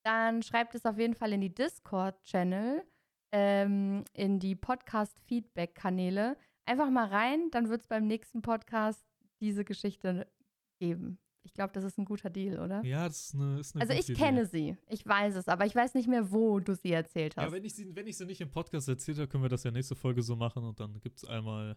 [0.04, 2.84] dann schreibt es auf jeden Fall in die Discord-Channel,
[3.32, 6.36] ähm, in die Podcast-Feedback-Kanäle.
[6.64, 9.04] Einfach mal rein, dann wird es beim nächsten Podcast
[9.40, 10.30] diese Geschichte
[10.78, 11.18] geben.
[11.44, 12.84] Ich glaube, das ist ein guter Deal, oder?
[12.84, 14.48] Ja, das ist eine, ist eine also ich kenne Idee.
[14.50, 17.44] sie, ich weiß es, aber ich weiß nicht mehr, wo du sie erzählt hast.
[17.44, 19.64] Ja, wenn ich, sie, wenn ich sie nicht im Podcast erzählt habe, können wir das
[19.64, 21.76] ja nächste Folge so machen und dann gibt es einmal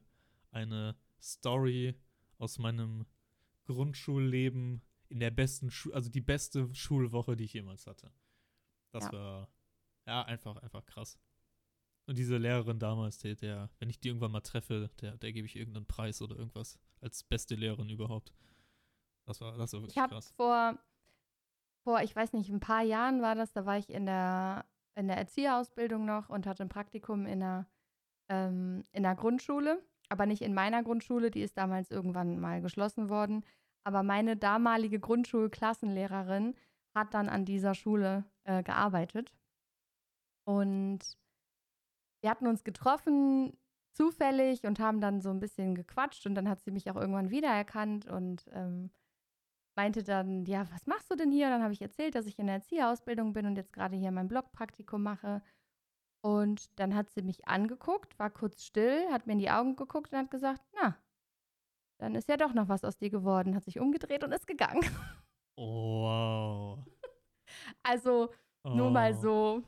[0.51, 1.95] eine Story
[2.37, 3.05] aus meinem
[3.65, 8.11] Grundschulleben in der besten Schule, also die beste Schulwoche, die ich jemals hatte.
[8.91, 9.11] Das Ja.
[9.13, 9.49] war
[10.07, 11.19] ja einfach, einfach krass.
[12.07, 15.47] Und diese Lehrerin damals, der, der, wenn ich die irgendwann mal treffe, der, der gebe
[15.47, 18.31] ich irgendeinen Preis oder irgendwas als beste Lehrerin überhaupt.
[19.25, 20.31] Das war, das war wirklich Ich krass.
[20.35, 20.77] vor,
[21.83, 25.07] vor, ich weiß nicht, ein paar Jahren war das, da war ich in der, in
[25.07, 27.67] der Erzieherausbildung noch und hatte ein Praktikum in der,
[28.29, 33.09] ähm, in der Grundschule, aber nicht in meiner Grundschule, die ist damals irgendwann mal geschlossen
[33.09, 33.43] worden.
[33.83, 36.55] Aber meine damalige Grundschulklassenlehrerin
[36.95, 39.33] hat dann an dieser Schule äh, gearbeitet.
[40.47, 40.99] Und
[42.21, 43.57] wir hatten uns getroffen,
[43.93, 46.25] zufällig, und haben dann so ein bisschen gequatscht.
[46.25, 48.91] Und dann hat sie mich auch irgendwann wiedererkannt und ähm,
[49.75, 51.49] meinte dann, ja, was machst du denn hier?
[51.49, 54.27] Dann habe ich erzählt, dass ich in der Erzieherausbildung bin und jetzt gerade hier mein
[54.27, 55.41] Blogpraktikum mache.
[56.21, 60.11] Und dann hat sie mich angeguckt, war kurz still, hat mir in die Augen geguckt
[60.11, 60.97] und hat gesagt, na,
[61.99, 64.81] dann ist ja doch noch was aus dir geworden, hat sich umgedreht und ist gegangen.
[65.55, 66.79] Oh, wow.
[67.83, 68.33] Also
[68.63, 69.21] nur mal Oh.
[69.21, 69.63] so,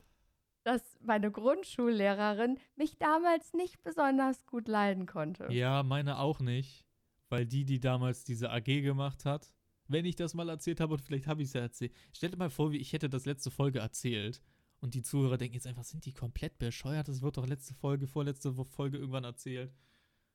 [0.64, 5.48] dass meine Grundschullehrerin mich damals nicht besonders gut leiden konnte.
[5.52, 6.86] Ja, meine auch nicht.
[7.30, 9.54] Weil die, die damals diese AG gemacht hat,
[9.88, 11.94] wenn ich das mal erzählt habe, und vielleicht habe ich es ja erzählt.
[12.14, 14.42] Stell dir mal vor, wie ich hätte das letzte Folge erzählt.
[14.80, 17.08] Und die Zuhörer denken jetzt einfach, sind die komplett bescheuert?
[17.08, 19.74] Das wird doch letzte Folge, vorletzte Folge irgendwann erzählt.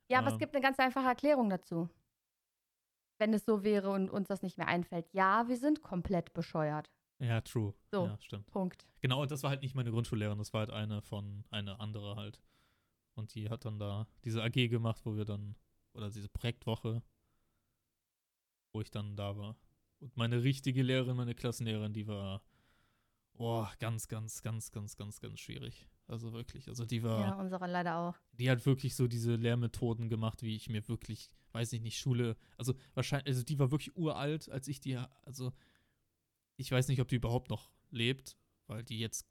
[0.09, 0.39] Ja, aber es Ähm.
[0.41, 1.89] gibt eine ganz einfache Erklärung dazu.
[3.19, 5.07] Wenn es so wäre und uns das nicht mehr einfällt.
[5.13, 6.91] Ja, wir sind komplett bescheuert.
[7.21, 7.73] Ja, true.
[7.93, 8.07] So.
[8.07, 8.47] Ja, stimmt.
[8.51, 8.85] Punkt.
[9.01, 12.17] Genau, und das war halt nicht meine Grundschullehrerin, das war halt eine von, eine andere
[12.17, 12.43] halt.
[13.15, 15.55] Und die hat dann da diese AG gemacht, wo wir dann,
[15.93, 17.01] oder diese Projektwoche,
[18.73, 19.57] wo ich dann da war.
[20.01, 22.43] Und meine richtige Lehrerin, meine Klassenlehrerin, die war,
[23.35, 25.87] oh, ganz, ganz, ganz, ganz, ganz, ganz schwierig.
[26.09, 28.17] Also wirklich, also die war, Ja, unsere leider auch.
[28.33, 32.37] die hat wirklich so diese Lehrmethoden gemacht, wie ich mir wirklich, weiß ich nicht, Schule,
[32.59, 35.53] also wahrscheinlich, also die war wirklich uralt, als ich die, also
[36.57, 39.27] ich weiß nicht, ob die überhaupt noch lebt, weil die jetzt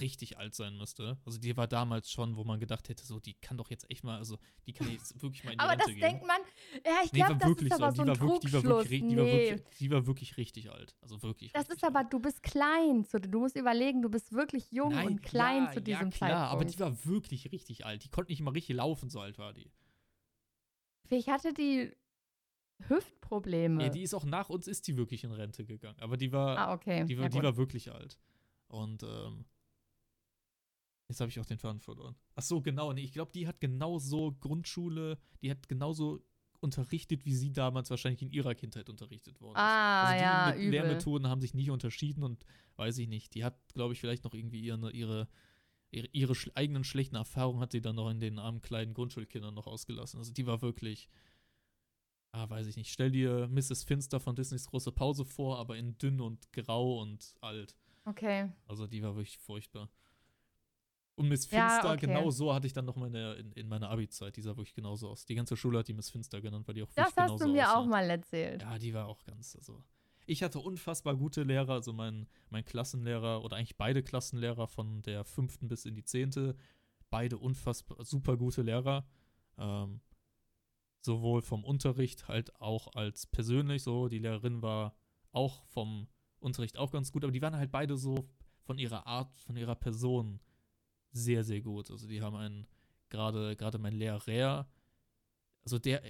[0.00, 1.18] richtig alt sein müsste.
[1.24, 4.04] Also die war damals schon, wo man gedacht hätte, so, die kann doch jetzt echt
[4.04, 6.00] mal, also die kann jetzt wirklich mal in die Aber Rente das gehen.
[6.00, 6.40] denkt man,
[6.84, 8.52] ja, ich Nee, glaube, war das wirklich ist aber so die ein war wirklich, die
[8.52, 9.50] war wirklich, ri- die war nee.
[9.50, 10.96] wirklich, die war wirklich richtig alt.
[11.00, 11.52] Also wirklich.
[11.52, 12.12] Das ist aber, alt.
[12.12, 13.04] du bist klein.
[13.04, 16.16] Zu, du musst überlegen, du bist wirklich jung Nein, und klein ja, zu diesem ja,
[16.16, 16.52] klar, Zeitpunkt.
[16.52, 18.04] aber die war wirklich richtig alt.
[18.04, 19.70] Die konnte nicht mal richtig laufen, so alt war die.
[21.06, 21.92] Vielleicht hatte die
[22.88, 23.82] Hüftprobleme.
[23.84, 25.98] Ja, die ist auch nach uns ist die wirklich in Rente gegangen.
[26.00, 27.04] Aber die war, ah, okay.
[27.04, 28.18] die, war ja, die war wirklich alt.
[28.68, 29.44] Und ähm,
[31.10, 32.14] jetzt habe ich auch den Faden verloren.
[32.36, 32.92] Ach so, genau.
[32.92, 36.24] Nee, ich glaube, die hat genauso Grundschule, die hat genauso
[36.60, 39.60] unterrichtet, wie sie damals wahrscheinlich in ihrer Kindheit unterrichtet worden ist.
[39.60, 40.70] Ah, also die ja, übel.
[40.70, 42.44] Lehrmethoden haben sich nicht unterschieden und
[42.76, 43.34] weiß ich nicht.
[43.34, 45.28] Die hat, glaube ich, vielleicht noch irgendwie ihre, ihre,
[45.90, 49.66] ihre, ihre eigenen schlechten Erfahrungen hat sie dann noch in den armen kleinen Grundschulkindern noch
[49.66, 50.18] ausgelassen.
[50.18, 51.08] Also die war wirklich,
[52.32, 52.92] ah, weiß ich nicht.
[52.92, 53.84] Stell dir Mrs.
[53.84, 57.74] Finster von Disneys große Pause vor, aber in dünn und grau und alt.
[58.04, 58.52] Okay.
[58.66, 59.88] Also die war wirklich furchtbar.
[61.20, 62.06] Und Miss Ja, Finster, okay.
[62.06, 64.36] genau so hatte ich dann noch meine, in, in meiner Abi-Zeit.
[64.36, 65.26] Die sah wirklich genauso aus.
[65.26, 67.44] Die ganze Schule hat die Miss Finster genannt, weil die auch Das wirklich hast genauso
[67.46, 67.78] du mir aussah.
[67.78, 68.62] auch mal erzählt.
[68.62, 69.82] Ja, die war auch ganz, also.
[70.26, 75.24] Ich hatte unfassbar gute Lehrer, also mein, mein Klassenlehrer oder eigentlich beide Klassenlehrer von der
[75.24, 76.56] fünften bis in die zehnte.
[77.10, 79.04] Beide unfassbar super gute Lehrer.
[79.58, 80.00] Ähm,
[81.02, 84.08] sowohl vom Unterricht halt auch als persönlich so.
[84.08, 84.94] Die Lehrerin war
[85.32, 88.28] auch vom Unterricht auch ganz gut, aber die waren halt beide so
[88.62, 90.40] von ihrer Art, von ihrer Person
[91.12, 91.90] sehr, sehr gut.
[91.90, 92.66] Also die haben einen,
[93.08, 94.68] gerade, gerade mein Lehrer,
[95.64, 96.02] also der,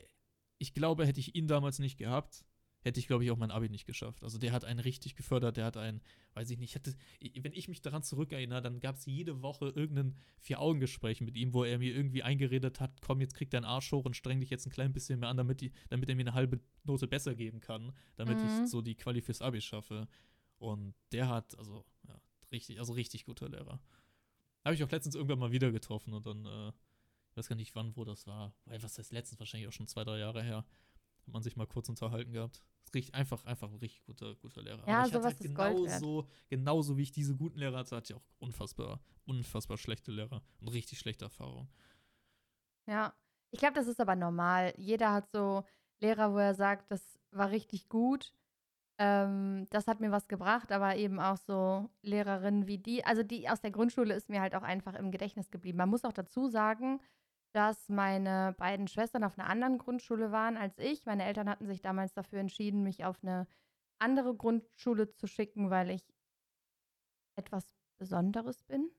[0.59, 2.45] ich glaube, hätte ich ihn damals nicht gehabt,
[2.83, 4.23] hätte ich, glaube ich, auch mein Abi nicht geschafft.
[4.23, 6.01] Also der hat einen richtig gefördert, der hat einen,
[6.35, 10.17] weiß ich nicht, hatte, wenn ich mich daran zurückerinnere, dann gab es jede Woche irgendein
[10.39, 14.05] Vier-Augen-Gespräch mit ihm, wo er mir irgendwie eingeredet hat, komm, jetzt krieg deinen Arsch hoch
[14.07, 16.35] und streng dich jetzt ein klein bisschen mehr an, damit, die, damit er mir eine
[16.35, 18.47] halbe Note besser geben kann, damit Mhm.
[18.47, 20.09] ich so die Quali fürs Abi schaffe.
[20.57, 22.19] Und der hat, also, ja,
[22.51, 23.81] richtig, also richtig guter Lehrer.
[24.65, 26.73] Habe ich auch letztens irgendwann mal wieder getroffen und dann, äh,
[27.31, 28.55] ich weiß gar nicht wann, wo das war.
[28.67, 29.39] Weil, was heißt letztens?
[29.41, 30.65] Wahrscheinlich auch schon zwei, drei Jahre her.
[31.27, 32.63] Hat man sich mal kurz unterhalten gehabt.
[32.85, 34.87] Ist richtig, einfach, einfach ein richtig guter, guter Lehrer.
[34.87, 36.01] Ja, Aber ich hatte sowas ist Gold wert.
[36.01, 40.43] genauso, genauso wie ich diese guten Lehrer hatte, hatte ich auch unfassbar, unfassbar schlechte Lehrer
[40.61, 41.69] und richtig schlechte Erfahrungen.
[42.87, 43.15] Ja,
[43.51, 44.75] ich glaube, das ist aber normal.
[44.77, 45.65] Jeder hat so
[46.01, 48.35] Lehrer, wo er sagt, das war richtig gut.
[49.01, 53.03] Ähm, das hat mir was gebracht, aber eben auch so Lehrerinnen wie die.
[53.03, 55.79] Also die aus der Grundschule ist mir halt auch einfach im Gedächtnis geblieben.
[55.79, 57.01] Man muss auch dazu sagen,
[57.53, 61.07] dass meine beiden Schwestern auf einer anderen Grundschule waren als ich.
[61.07, 63.47] Meine Eltern hatten sich damals dafür entschieden, mich auf eine
[63.99, 66.07] andere Grundschule zu schicken, weil ich
[67.37, 68.91] etwas Besonderes bin.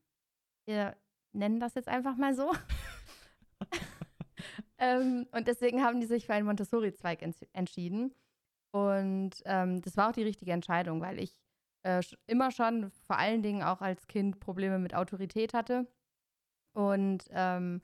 [0.65, 0.97] Wir
[1.31, 2.51] nennen das jetzt einfach mal so.
[4.79, 8.15] ähm, und deswegen haben die sich für einen Montessori-Zweig ents entschieden.
[8.71, 11.37] Und ähm, das war auch die richtige Entscheidung, weil ich
[11.83, 15.87] äh, immer schon, vor allen Dingen auch als Kind, Probleme mit Autorität hatte.
[16.73, 17.81] Und ähm,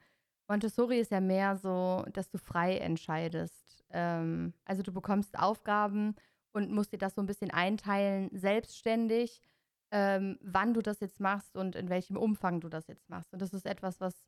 [0.47, 3.83] Montessori ist ja mehr so, dass du frei entscheidest.
[3.89, 6.15] Ähm, also du bekommst Aufgaben
[6.53, 9.41] und musst dir das so ein bisschen einteilen, selbstständig,
[9.91, 13.33] ähm, wann du das jetzt machst und in welchem Umfang du das jetzt machst.
[13.33, 14.23] Und das ist etwas, was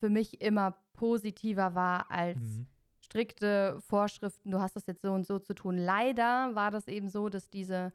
[0.00, 2.66] für mich immer positiver war als Mhm.
[3.10, 5.76] Strikte Vorschriften, du hast das jetzt so und so zu tun.
[5.76, 7.92] Leider war das eben so, dass diese,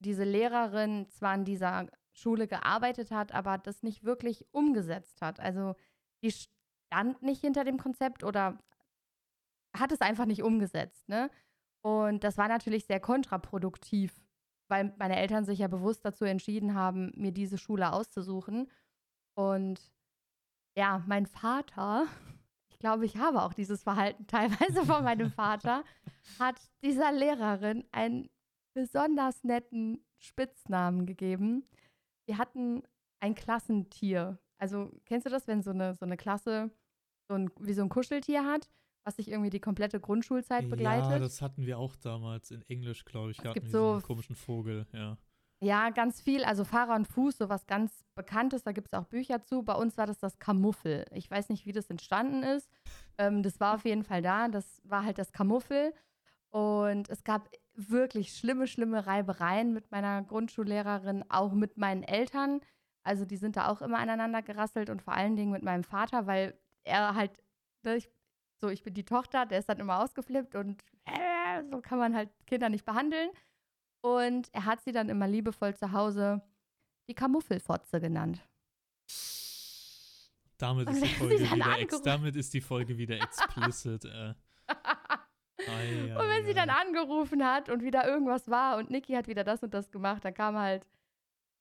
[0.00, 5.38] diese Lehrerin zwar an dieser Schule gearbeitet hat, aber das nicht wirklich umgesetzt hat.
[5.38, 5.76] Also
[6.22, 8.58] die stand nicht hinter dem Konzept oder
[9.76, 11.08] hat es einfach nicht umgesetzt.
[11.08, 11.30] Ne?
[11.80, 14.12] Und das war natürlich sehr kontraproduktiv,
[14.66, 18.68] weil meine Eltern sich ja bewusst dazu entschieden haben, mir diese Schule auszusuchen.
[19.34, 19.80] Und
[20.76, 22.08] ja, mein Vater,
[22.78, 25.82] ich glaube, ich habe auch dieses Verhalten teilweise von meinem Vater,
[26.38, 28.28] hat dieser Lehrerin einen
[28.72, 31.64] besonders netten Spitznamen gegeben.
[32.28, 32.84] Wir hatten
[33.18, 34.38] ein Klassentier.
[34.58, 36.70] Also, kennst du das, wenn so eine, so eine Klasse
[37.28, 38.70] so ein, wie so ein Kuscheltier hat,
[39.04, 41.10] was sich irgendwie die komplette Grundschulzeit begleitet?
[41.10, 43.42] Ja, das hatten wir auch damals in Englisch, glaube ich.
[43.42, 45.18] Es gibt so diesen komischen Vogel, ja.
[45.60, 46.44] Ja, ganz viel.
[46.44, 49.62] Also Fahrer und Fuß, sowas ganz Bekanntes, da gibt es auch Bücher zu.
[49.64, 51.04] Bei uns war das das Kamuffel.
[51.12, 52.70] Ich weiß nicht, wie das entstanden ist.
[53.18, 54.48] Ähm, das war auf jeden Fall da.
[54.48, 55.92] Das war halt das Kamuffel.
[56.50, 62.60] Und es gab wirklich schlimme, schlimme Reibereien mit meiner Grundschullehrerin, auch mit meinen Eltern.
[63.02, 66.26] Also die sind da auch immer aneinander gerasselt und vor allen Dingen mit meinem Vater,
[66.26, 67.32] weil er halt,
[67.84, 68.08] ne, ich,
[68.60, 72.14] so ich bin die Tochter, der ist dann immer ausgeflippt und äh, so kann man
[72.14, 73.30] halt Kinder nicht behandeln.
[74.00, 76.42] Und er hat sie dann immer liebevoll zu Hause
[77.08, 78.46] die Kamuffelfotze genannt.
[80.58, 84.04] Damit ist die Folge wieder, ex damit ist die Folge wieder explicit.
[84.04, 84.34] Äh.
[85.66, 89.26] Ei, und wenn ei, sie dann angerufen hat und wieder irgendwas war und Niki hat
[89.26, 90.86] wieder das und das gemacht, dann kam halt,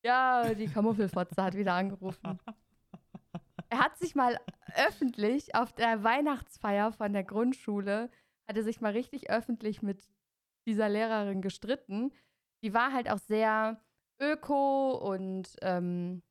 [0.03, 2.39] ja, die Kamuffelfotze hat wieder angerufen.
[3.69, 4.39] Er hat sich mal
[4.75, 8.09] öffentlich auf der Weihnachtsfeier von der Grundschule,
[8.47, 10.01] hat er sich mal richtig öffentlich mit
[10.65, 12.13] dieser Lehrerin gestritten.
[12.67, 13.79] Die war halt auch sehr
[14.19, 16.21] öko und ähm,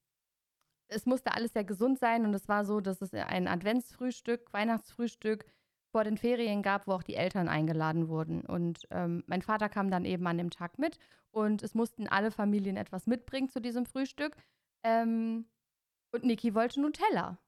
[0.89, 5.47] es musste alles sehr gesund sein und es war so, dass es ein Adventsfrühstück, Weihnachtsfrühstück
[5.93, 8.43] vor den Ferien gab, wo auch die Eltern eingeladen wurden.
[8.43, 10.99] Und ähm, mein Vater kam dann eben an dem Tag mit
[11.30, 14.37] und es mussten alle Familien etwas mitbringen zu diesem Frühstück.
[14.82, 15.47] Ähm,
[16.12, 17.39] und Niki wollte Nutella,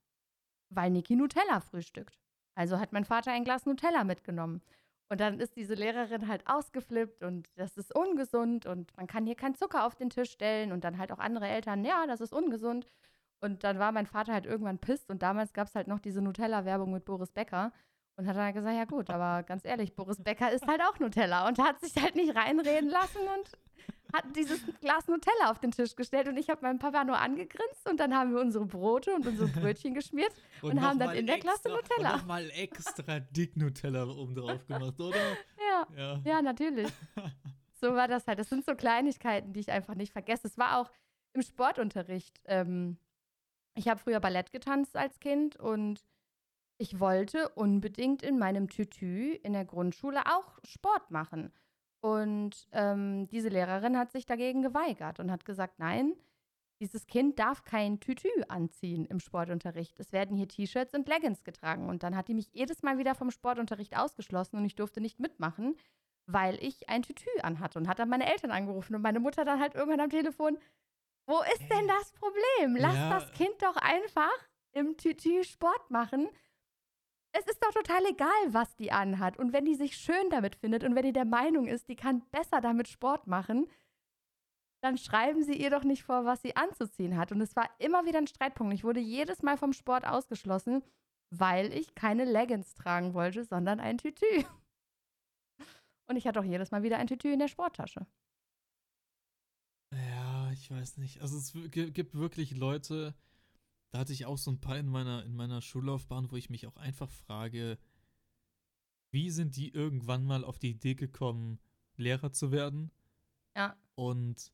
[0.70, 2.18] weil Niki Nutella frühstückt.
[2.54, 4.62] Also hat mein Vater ein Glas Nutella mitgenommen.
[5.10, 9.36] Und dann ist diese Lehrerin halt ausgeflippt und das ist ungesund und man kann hier
[9.36, 12.32] keinen Zucker auf den Tisch stellen und dann halt auch andere Eltern, ja, das ist
[12.32, 12.86] ungesund.
[13.40, 16.20] Und dann war mein Vater halt irgendwann pisst und damals gab es halt noch diese
[16.20, 17.72] Nutella-Werbung mit Boris Becker.
[18.16, 21.46] Und hat dann gesagt, ja gut, aber ganz ehrlich, Boris Becker ist halt auch Nutella
[21.46, 23.52] und hat sich halt nicht reinreden lassen und
[24.12, 27.88] hat dieses Glas Nutella auf den Tisch gestellt und ich habe meinen Papa nur angegrinst
[27.88, 30.32] und dann haben wir unsere Brote und unsere Brötchen geschmiert
[30.62, 32.14] und, haben dann in mal der Klasse Nutella.
[32.14, 35.16] Und nochmal extra dick Nutella oben drauf gemacht, oder?
[35.70, 36.20] Ja, Ja.
[36.24, 36.88] ja, natürlich.
[37.80, 38.40] So war das halt.
[38.40, 40.48] Das sind so Kleinigkeiten, die ich einfach nicht vergesse.
[40.48, 40.90] Es war auch
[41.32, 42.40] im Sportunterricht.
[42.46, 42.98] Ähm,
[43.76, 46.04] ich habe früher Ballett getanzt als Kind und
[46.78, 51.52] ich wollte unbedingt in meinem Tütü in der Grundschule auch Sport machen.
[52.00, 56.14] Und ähm, diese Lehrerin hat sich dagegen geweigert und hat gesagt, nein,
[56.80, 59.98] dieses Kind darf kein Tütü anziehen im Sportunterricht.
[59.98, 61.88] Es werden hier T-Shirts und Leggings getragen.
[61.88, 65.18] Und dann hat die mich jedes Mal wieder vom Sportunterricht ausgeschlossen und ich durfte nicht
[65.18, 65.76] mitmachen,
[66.26, 69.60] weil ich ein Tütü anhatte und hat dann meine Eltern angerufen und meine Mutter dann
[69.60, 70.56] halt irgendwann am Telefon,
[71.26, 72.76] wo ist denn das Problem?
[72.76, 73.10] Lass Ja.
[73.18, 74.30] das Kind doch einfach
[74.72, 76.28] im Tütü Sport machen.
[77.32, 79.38] Es ist doch total egal, was die anhat.
[79.38, 82.22] Und wenn die sich schön damit findet und wenn die der Meinung ist, die kann
[82.30, 83.68] besser damit Sport machen,
[84.82, 87.32] dann schreiben sie ihr doch nicht vor, was sie anzuziehen hat.
[87.32, 88.74] Und es war immer wieder ein Streitpunkt.
[88.74, 90.82] Ich wurde jedes Mal vom Sport ausgeschlossen,
[91.30, 94.44] weil ich keine Leggings tragen wollte, sondern ein Tütü.
[96.08, 98.06] Und ich hatte auch jedes Mal wieder ein Tütü in der Sporttasche.
[99.92, 101.20] Ja, ich weiß nicht.
[101.20, 103.14] Also es gibt wirklich Leute,
[103.90, 106.66] da hatte ich auch so ein paar in meiner, in meiner Schullaufbahn, wo ich mich
[106.66, 107.78] auch einfach frage,
[109.10, 111.58] wie sind die irgendwann mal auf die Idee gekommen,
[111.96, 112.90] Lehrer zu werden?
[113.56, 113.76] Ja.
[113.94, 114.52] Und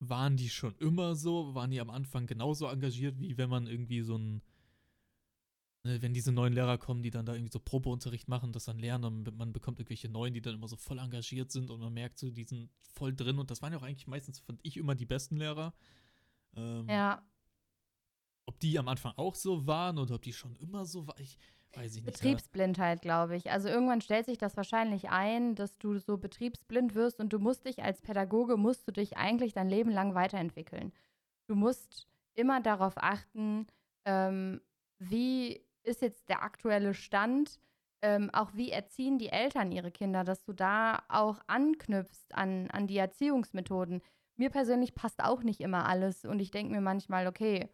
[0.00, 1.54] waren die schon immer so?
[1.54, 4.42] Waren die am Anfang genauso engagiert, wie wenn man irgendwie so ein,
[5.82, 8.78] ne, wenn diese neuen Lehrer kommen, die dann da irgendwie so Probeunterricht machen, das dann
[8.78, 11.92] lernen und man bekommt irgendwelche neuen, die dann immer so voll engagiert sind und man
[11.92, 14.76] merkt so, die sind voll drin und das waren ja auch eigentlich meistens, fand ich,
[14.76, 15.74] immer die besten Lehrer.
[16.54, 17.26] Ähm, Ja.
[18.48, 21.38] Ob die am Anfang auch so waren oder ob die schon immer so waren, ich
[21.74, 22.14] weiß ich nicht.
[22.14, 23.50] Betriebsblindheit, glaube ich.
[23.50, 27.66] Also irgendwann stellt sich das wahrscheinlich ein, dass du so betriebsblind wirst und du musst
[27.66, 30.94] dich als Pädagoge, musst du dich eigentlich dein Leben lang weiterentwickeln.
[31.46, 33.66] Du musst immer darauf achten,
[34.06, 34.62] ähm,
[34.98, 37.60] wie ist jetzt der aktuelle Stand,
[38.00, 42.86] ähm, auch wie erziehen die Eltern ihre Kinder, dass du da auch anknüpfst an, an
[42.86, 44.00] die Erziehungsmethoden.
[44.36, 47.68] Mir persönlich passt auch nicht immer alles und ich denke mir manchmal, okay,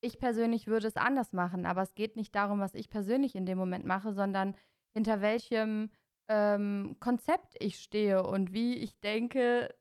[0.00, 3.46] ich persönlich würde es anders machen, aber es geht nicht darum, was ich persönlich in
[3.46, 4.54] dem Moment mache, sondern
[4.94, 5.90] hinter welchem
[6.28, 9.74] ähm, Konzept ich stehe und wie ich denke,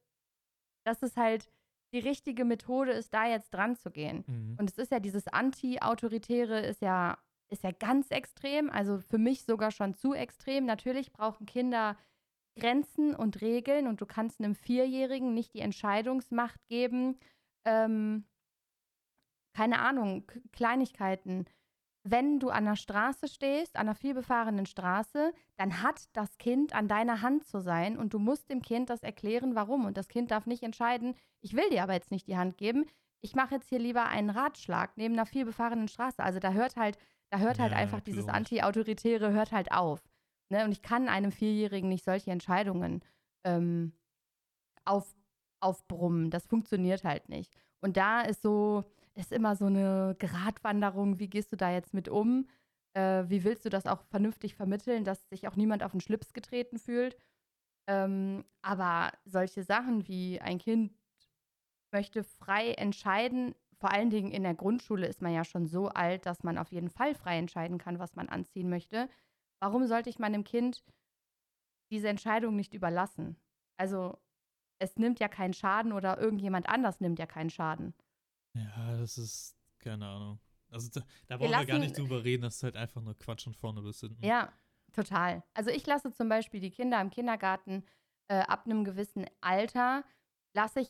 [0.86, 1.50] dass es halt
[1.94, 4.24] die richtige Methode ist, da jetzt dran zu gehen.
[4.28, 4.56] Mhm.
[4.60, 7.18] Und es ist ja dieses Anti-Autoritäre ist ja,
[7.50, 10.66] ist ja ganz extrem, also für mich sogar schon zu extrem.
[10.66, 11.98] Natürlich brauchen Kinder
[12.58, 17.18] Grenzen und Regeln und du kannst einem Vierjährigen nicht die Entscheidungsmacht geben,
[17.66, 18.26] ähm,
[19.56, 21.46] keine Ahnung, Kleinigkeiten.
[22.04, 26.88] Wenn du an der Straße stehst, an einer vielbefahrenen Straße, dann hat das Kind an
[26.88, 29.86] deiner Hand zu sein und du musst dem Kind das erklären, warum.
[29.86, 32.86] Und das Kind darf nicht entscheiden, ich will dir aber jetzt nicht die Hand geben,
[33.22, 36.22] ich mache jetzt hier lieber einen Ratschlag neben einer vielbefahrenen Straße.
[36.22, 37.00] Also da hört halt,
[37.32, 38.36] da hört halt Ja, einfach dieses logisch.
[38.36, 40.04] Anti-Autoritäre hört halt auf.
[40.50, 40.66] Ne?
[40.66, 43.04] Und ich kann einem Vierjährigen nicht solche Entscheidungen
[43.46, 43.94] ähm,
[44.84, 45.16] auf,
[45.60, 46.30] aufbrummen.
[46.30, 47.52] Das funktioniert halt nicht.
[47.82, 48.84] Und da ist so,
[49.16, 52.48] ist immer so eine Gratwanderung, wie gehst du da jetzt mit um?
[52.94, 56.34] Äh, wie willst du das auch vernünftig vermitteln, dass sich auch niemand auf den Schlips
[56.34, 57.18] getreten fühlt?
[57.88, 60.94] Ähm, aber solche Sachen wie ein Kind
[61.92, 66.26] möchte frei entscheiden, vor allen Dingen in der Grundschule ist man ja schon so alt,
[66.26, 69.10] dass man auf jeden Fall frei entscheiden kann, was man anziehen möchte.
[69.62, 70.84] Warum sollte ich meinem Kind
[71.92, 73.38] diese Entscheidung nicht überlassen?
[73.78, 74.18] Also
[74.80, 77.94] es nimmt ja keinen Schaden oder irgendjemand anders nimmt ja keinen Schaden.
[78.56, 80.40] Ja, das ist, keine Ahnung.
[80.72, 83.18] Also da, da Wir brauchen wir gar nicht drüber reden, das ist halt einfach nur
[83.18, 84.24] Quatsch und vorne bis hinten.
[84.26, 84.52] Ja,
[84.94, 85.44] total.
[85.54, 87.84] Also ich lasse zum Beispiel die Kinder im Kindergarten
[88.28, 90.04] äh, ab einem gewissen Alter,
[90.54, 90.90] lasse ich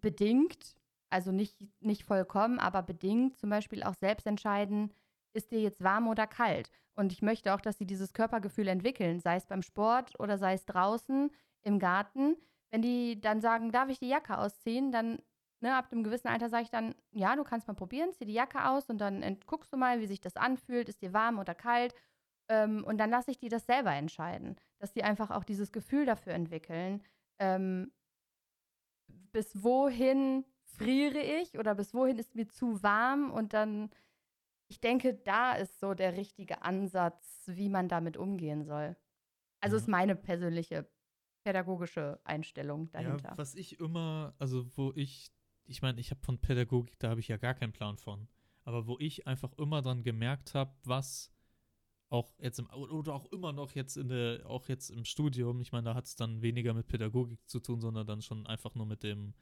[0.00, 0.76] bedingt,
[1.10, 4.92] also nicht, nicht vollkommen, aber bedingt zum Beispiel auch selbst entscheiden,
[5.32, 6.70] ist dir jetzt warm oder kalt.
[6.94, 10.54] Und ich möchte auch, dass sie dieses Körpergefühl entwickeln, sei es beim Sport oder sei
[10.54, 11.30] es draußen
[11.62, 12.36] im Garten.
[12.70, 15.18] Wenn die dann sagen, darf ich die Jacke ausziehen, dann
[15.64, 18.34] ne, ab einem gewissen Alter sage ich dann, ja, du kannst mal probieren, zieh die
[18.34, 21.54] Jacke aus und dann guckst du mal, wie sich das anfühlt, ist dir warm oder
[21.54, 21.94] kalt.
[22.48, 26.04] Ähm, und dann lasse ich die das selber entscheiden, dass die einfach auch dieses Gefühl
[26.04, 27.02] dafür entwickeln,
[27.38, 27.90] ähm,
[29.32, 33.90] bis wohin friere ich oder bis wohin ist mir zu warm und dann
[34.68, 38.96] ich denke, da ist so der richtige Ansatz, wie man damit umgehen soll.
[39.60, 39.82] Also Ja.
[39.82, 40.86] ist meine persönliche
[41.44, 43.30] pädagogische Einstellung dahinter.
[43.30, 45.30] Ja, was ich immer, also wo ich,
[45.66, 48.28] ich meine, ich habe von Pädagogik, da habe ich ja gar keinen Plan von.
[48.64, 51.30] Aber wo ich einfach immer dann gemerkt habe, was
[52.08, 55.72] auch jetzt im, oder auch immer noch jetzt in der, auch jetzt im Studium, ich
[55.72, 58.86] meine, da hat es dann weniger mit Pädagogik zu tun, sondern dann schon einfach nur
[58.86, 59.34] mit dem,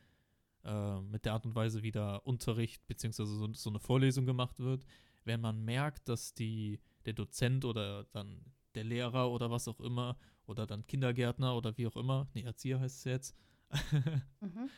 [0.64, 4.58] äh, mit der Art und Weise, wie da Unterricht beziehungsweise so, so eine Vorlesung gemacht
[4.58, 4.84] wird.
[5.24, 8.44] Wenn man merkt, dass die, der Dozent oder dann
[8.74, 12.80] der Lehrer oder was auch immer oder dann Kindergärtner oder wie auch immer, nee, Erzieher
[12.80, 13.36] heißt es jetzt,
[14.40, 14.68] Mhm.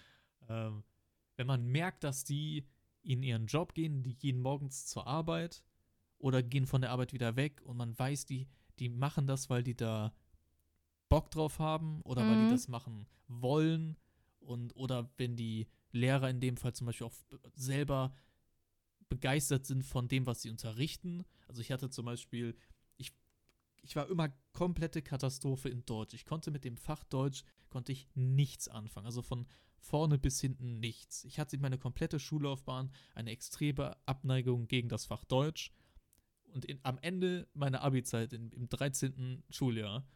[0.49, 0.85] ähm,
[1.37, 2.67] wenn man merkt, dass die
[3.03, 5.63] in ihren Job gehen, die gehen morgens zur Arbeit
[6.19, 9.63] oder gehen von der Arbeit wieder weg und man weiß, die, die machen das, weil
[9.63, 10.15] die da
[11.09, 12.49] Bock drauf haben oder weil die Mhm.
[12.49, 13.97] das machen wollen
[14.41, 17.15] und oder wenn die Lehrer in dem Fall zum Beispiel auch
[17.55, 18.15] selber
[19.09, 21.25] begeistert sind von dem, was sie unterrichten.
[21.47, 22.57] Also ich hatte zum Beispiel,
[22.97, 23.13] ich,
[23.83, 26.15] ich war immer komplette Katastrophe in Deutsch.
[26.15, 29.07] Ich konnte mit dem Fach Deutsch, konnte ich nichts anfangen.
[29.07, 29.47] Also von
[29.85, 31.25] vorne bis hinten nichts.
[31.25, 35.73] Ich hatte meine komplette Schullaufbahn eine extreme Abneigung gegen das Fach Deutsch.
[36.53, 39.43] Und in, am Ende meiner Abi-Zeit, in- im 13.
[39.51, 40.07] Schuljahr,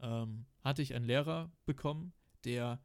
[0.00, 2.12] ähm, hatte ich einen Lehrer bekommen,
[2.44, 2.80] der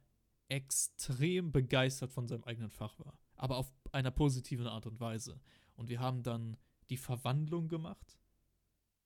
[0.48, 3.18] extrem begeistert von seinem eigenen Fach war.
[3.36, 5.40] Aber auf einer positiven Art und Weise.
[5.74, 6.56] Und wir haben dann
[6.90, 8.18] die Verwandlung gemacht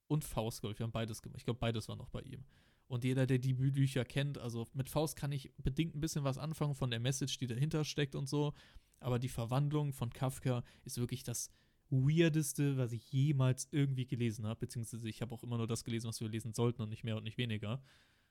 [0.07, 0.79] und Faust, glaube ich.
[0.79, 1.39] Wir haben beides gemacht.
[1.39, 2.45] Ich glaube, beides war noch bei ihm.
[2.89, 6.25] Und jeder, der die Bü- Bücher kennt, also mit Faust kann ich bedingt ein bisschen
[6.25, 8.55] was anfangen von der Message, die dahinter steckt und so.
[9.01, 11.51] Aber die Verwandlung von Kafka ist wirklich das
[11.91, 14.61] Weirdeste, was ich jemals irgendwie gelesen habe.
[14.61, 17.17] Beziehungsweise ich habe auch immer nur das gelesen, was wir lesen sollten und nicht mehr
[17.17, 17.83] und nicht weniger.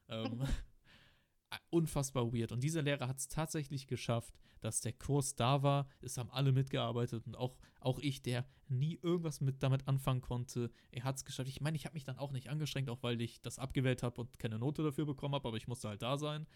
[0.10, 0.42] Ähm,
[1.70, 2.52] unfassbar weird.
[2.52, 5.88] Und dieser Lehrer hat es tatsächlich geschafft, dass der Kurs da war.
[6.02, 10.72] Es haben alle mitgearbeitet und auch, auch ich, der nie irgendwas mit damit anfangen konnte.
[10.92, 11.50] Er hat es geschafft.
[11.50, 14.22] Ich meine, ich habe mich dann auch nicht angestrengt, auch weil ich das abgewählt habe
[14.22, 16.48] und keine Note dafür bekommen habe, aber ich musste halt da sein.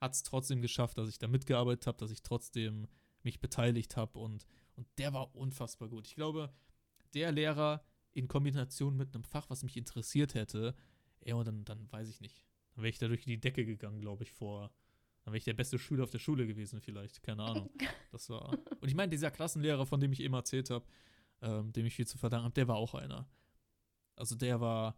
[0.00, 2.88] Hat es trotzdem geschafft, dass ich da mitgearbeitet habe, dass ich trotzdem
[3.22, 6.06] mich beteiligt habe und, und der war unfassbar gut.
[6.06, 6.52] Ich glaube,
[7.14, 10.74] der Lehrer in Kombination mit einem Fach, was mich interessiert hätte,
[11.24, 12.44] ja, und dann, dann weiß ich nicht.
[12.76, 14.70] Dann wäre ich da durch die Decke gegangen, glaube ich, vor.
[15.24, 17.22] Dann wäre ich der beste Schüler auf der Schule gewesen, vielleicht.
[17.22, 17.70] Keine Ahnung.
[18.12, 18.50] Das war.
[18.80, 20.86] Und ich meine, dieser Klassenlehrer, von dem ich eben erzählt habe,
[21.42, 23.28] ähm, dem ich viel zu verdanken habe, der war auch einer.
[24.14, 24.96] Also der war.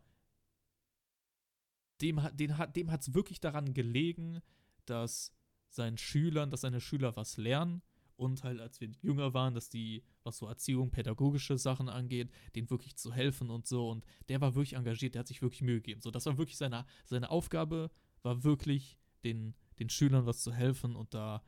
[2.00, 4.40] Dem, hat- den dem hat es wirklich daran gelegen,
[4.84, 5.32] dass
[5.68, 7.82] seinen Schülern, dass seine Schüler was lernen
[8.18, 12.68] und halt, als wir jünger waren, dass die, was so Erziehung, pädagogische Sachen angeht, denen
[12.68, 13.88] wirklich zu helfen und so.
[13.88, 16.00] Und der war wirklich engagiert, der hat sich wirklich Mühe gegeben.
[16.00, 17.90] So, das war wirklich seine, seine Aufgabe,
[18.22, 21.42] war wirklich den, den Schülern was zu helfen und da.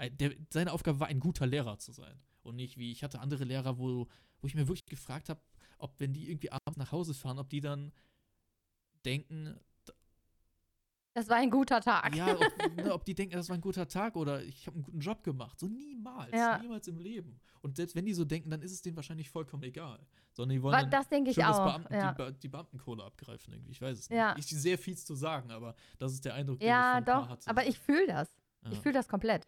[0.00, 2.20] Der, seine Aufgabe war, ein guter Lehrer zu sein.
[2.42, 4.08] Und nicht wie, ich hatte andere Lehrer, wo,
[4.40, 5.40] wo ich mir wirklich gefragt habe,
[5.78, 7.92] ob, wenn die irgendwie abends nach Hause fahren, ob die dann
[9.04, 9.58] denken,
[11.18, 12.14] Das war ein guter Tag.
[12.14, 14.84] ja, ob, ne, ob die denken, das war ein guter Tag oder ich habe einen
[14.84, 15.58] guten Job gemacht.
[15.58, 16.58] So niemals, Ja.
[16.58, 17.40] niemals im Leben.
[17.60, 19.98] Und selbst wenn die so denken, dann ist es denen wahrscheinlich vollkommen egal.
[20.32, 21.64] Sondern die wollen dann das denke ich auch.
[21.64, 22.12] Beamten, ja.
[22.12, 23.72] die, die Beamtenkohle abgreifen irgendwie.
[23.72, 24.16] Ich weiß es nicht.
[24.16, 24.32] Ja.
[24.32, 27.04] Ist sehr fies zu sagen, aber das ist der Eindruck, den ich ja, von ein
[27.04, 27.28] paar doch.
[27.30, 27.50] hatte.
[27.50, 28.32] Aber ich fühle das.
[28.70, 29.46] Ich fühle das komplett.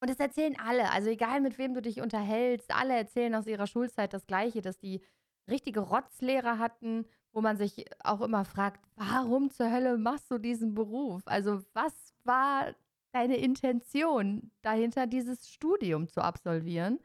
[0.00, 0.90] Und das erzählen alle.
[0.90, 4.78] Also egal, mit wem du dich unterhältst, alle erzählen aus ihrer Schulzeit das Gleiche, dass
[4.78, 5.02] die
[5.50, 7.06] richtige Rotzlehrer hatten,
[7.36, 11.20] wo man sich auch immer fragt, warum zur Hölle machst du diesen Beruf?
[11.26, 12.74] Also was war
[13.12, 16.98] deine Intention dahinter, dieses Studium zu absolvieren?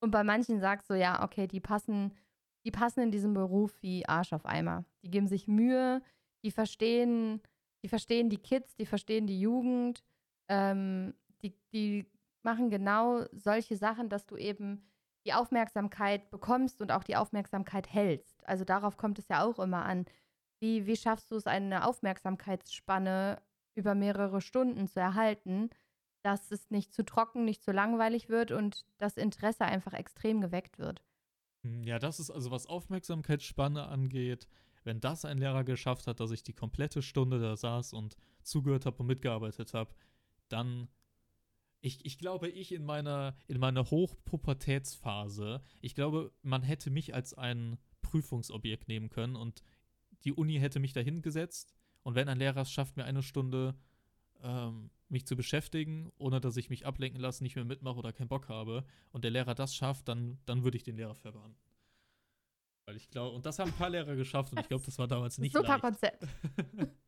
[0.00, 2.12] Und bei manchen sagst du, ja, okay, die passen,
[2.64, 4.84] die passen in diesem Beruf wie Arsch auf Eimer.
[5.02, 6.02] Die geben sich Mühe,
[6.44, 7.42] die verstehen,
[7.82, 10.04] die verstehen die Kids, die verstehen die Jugend,
[10.48, 12.06] ähm, die, die
[12.44, 14.86] machen genau solche Sachen, dass du eben
[15.24, 18.46] die Aufmerksamkeit bekommst und auch die Aufmerksamkeit hältst.
[18.46, 20.04] Also darauf kommt es ja auch immer an.
[20.60, 23.40] Wie, wie schaffst du es, eine Aufmerksamkeitsspanne
[23.74, 25.70] über mehrere Stunden zu erhalten,
[26.22, 30.78] dass es nicht zu trocken, nicht zu langweilig wird und das Interesse einfach extrem geweckt
[30.78, 31.02] wird.
[31.64, 34.48] Hm, Ja, das ist also, was Aufmerksamkeitsspanne angeht,
[34.84, 38.86] wenn das ein Lehrer geschafft hat, dass ich die komplette Stunde da saß und zugehört
[38.86, 39.94] habe und mitgearbeitet habe,
[40.48, 40.88] dann.
[41.84, 47.34] Ich, ich glaube, ich in meiner, in meiner Hochpubertätsphase, ich glaube, man hätte mich als
[47.34, 49.62] ein Prüfungsobjekt nehmen können und
[50.24, 51.74] die Uni hätte mich dahin gesetzt.
[52.02, 53.74] Und wenn ein Lehrer es schafft, mir eine Stunde
[54.42, 58.28] ähm, mich zu beschäftigen, ohne dass ich mich ablenken lasse, nicht mehr mitmache oder keinen
[58.28, 61.54] Bock habe, und der Lehrer das schafft, dann, dann würde ich den Lehrer verbannen.
[62.86, 65.06] Weil ich glaube, und das haben ein paar Lehrer geschafft und ich glaube, das war
[65.06, 65.82] damals nicht Super leicht.
[65.82, 66.26] Konzept.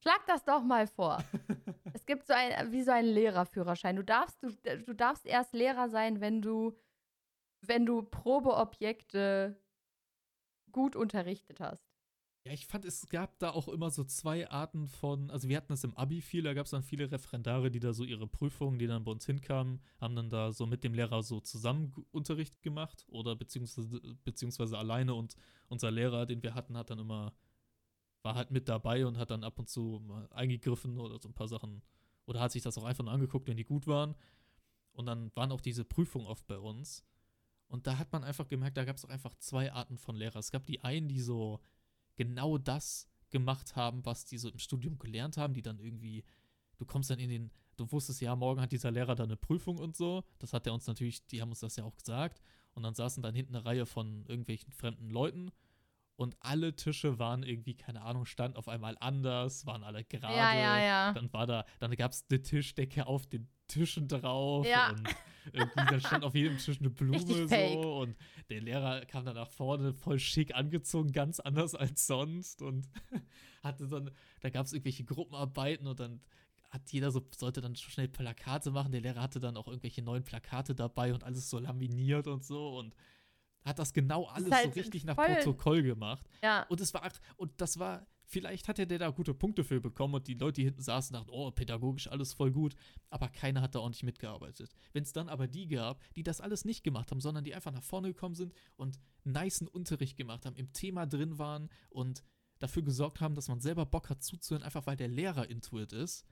[0.00, 1.22] Schlag das doch mal vor.
[1.94, 3.96] Es gibt so ein, wie so einen Lehrerführerschein.
[3.96, 6.78] Du darfst, du, du darfst erst Lehrer sein, wenn du
[7.62, 9.60] wenn du Probeobjekte
[10.72, 11.84] gut unterrichtet hast.
[12.44, 15.72] Ja, ich fand, es gab da auch immer so zwei Arten von, also wir hatten
[15.72, 18.78] das im Abi viel, da gab es dann viele Referendare, die da so ihre Prüfungen,
[18.78, 22.62] die dann bei uns hinkamen, haben dann da so mit dem Lehrer so zusammen Unterricht
[22.62, 25.34] gemacht oder beziehungsweise, beziehungsweise alleine und
[25.68, 27.34] unser Lehrer, den wir hatten, hat dann immer,
[28.28, 31.34] war halt mit dabei und hat dann ab und zu mal eingegriffen oder so ein
[31.34, 31.80] paar Sachen,
[32.26, 34.14] oder hat sich das auch einfach nur angeguckt, wenn die gut waren.
[34.92, 37.06] Und dann waren auch diese Prüfungen oft bei uns.
[37.68, 40.40] Und da hat man einfach gemerkt, da gab es auch einfach zwei Arten von Lehrer.
[40.40, 41.60] Es gab die einen, die so
[42.16, 46.22] genau das gemacht haben, was die so im Studium gelernt haben, die dann irgendwie,
[46.76, 49.78] du kommst dann in den, du wusstest ja, morgen hat dieser Lehrer da eine Prüfung
[49.78, 50.22] und so.
[50.38, 52.42] Das hat er uns natürlich, die haben uns das ja auch gesagt.
[52.74, 55.50] Und dann saßen dann hinten eine Reihe von irgendwelchen fremden Leuten.
[56.18, 60.34] Und alle Tische waren irgendwie, keine Ahnung, stand auf einmal anders, waren alle gerade.
[60.34, 61.12] Ja, ja, ja.
[61.12, 64.90] Dann war da, dann gab es eine Tischdecke auf den Tischen drauf Ja.
[64.90, 65.08] und
[65.52, 67.82] irgendwie dann stand auf jedem Tisch eine Blume Richtig fake.
[67.84, 68.16] so und
[68.50, 72.88] der Lehrer kam dann nach vorne voll schick angezogen, ganz anders als sonst und
[73.62, 74.10] hatte dann,
[74.40, 76.20] da gab es irgendwelche Gruppenarbeiten und dann
[76.70, 78.90] hat jeder so, sollte dann schnell Plakate machen.
[78.90, 82.76] Der Lehrer hatte dann auch irgendwelche neuen Plakate dabei und alles so laminiert und so
[82.76, 82.94] und
[83.64, 86.26] hat das genau alles halt so richtig nach Protokoll gemacht.
[86.42, 86.64] Ja.
[86.68, 90.14] Und es war, und das war, vielleicht hat er der da gute Punkte für bekommen
[90.14, 92.74] und die Leute, die hinten saßen, dachten, oh, pädagogisch alles voll gut,
[93.10, 94.74] aber keiner hat da ordentlich mitgearbeitet.
[94.92, 97.72] Wenn es dann aber die gab, die das alles nicht gemacht haben, sondern die einfach
[97.72, 102.22] nach vorne gekommen sind und nicen Unterricht gemacht haben, im Thema drin waren und
[102.58, 106.26] dafür gesorgt haben, dass man selber Bock hat zuzuhören, einfach weil der Lehrer intuit ist,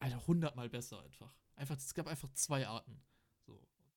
[0.00, 1.34] Alter, hundertmal besser einfach.
[1.54, 3.02] Einfach, es gab einfach zwei Arten.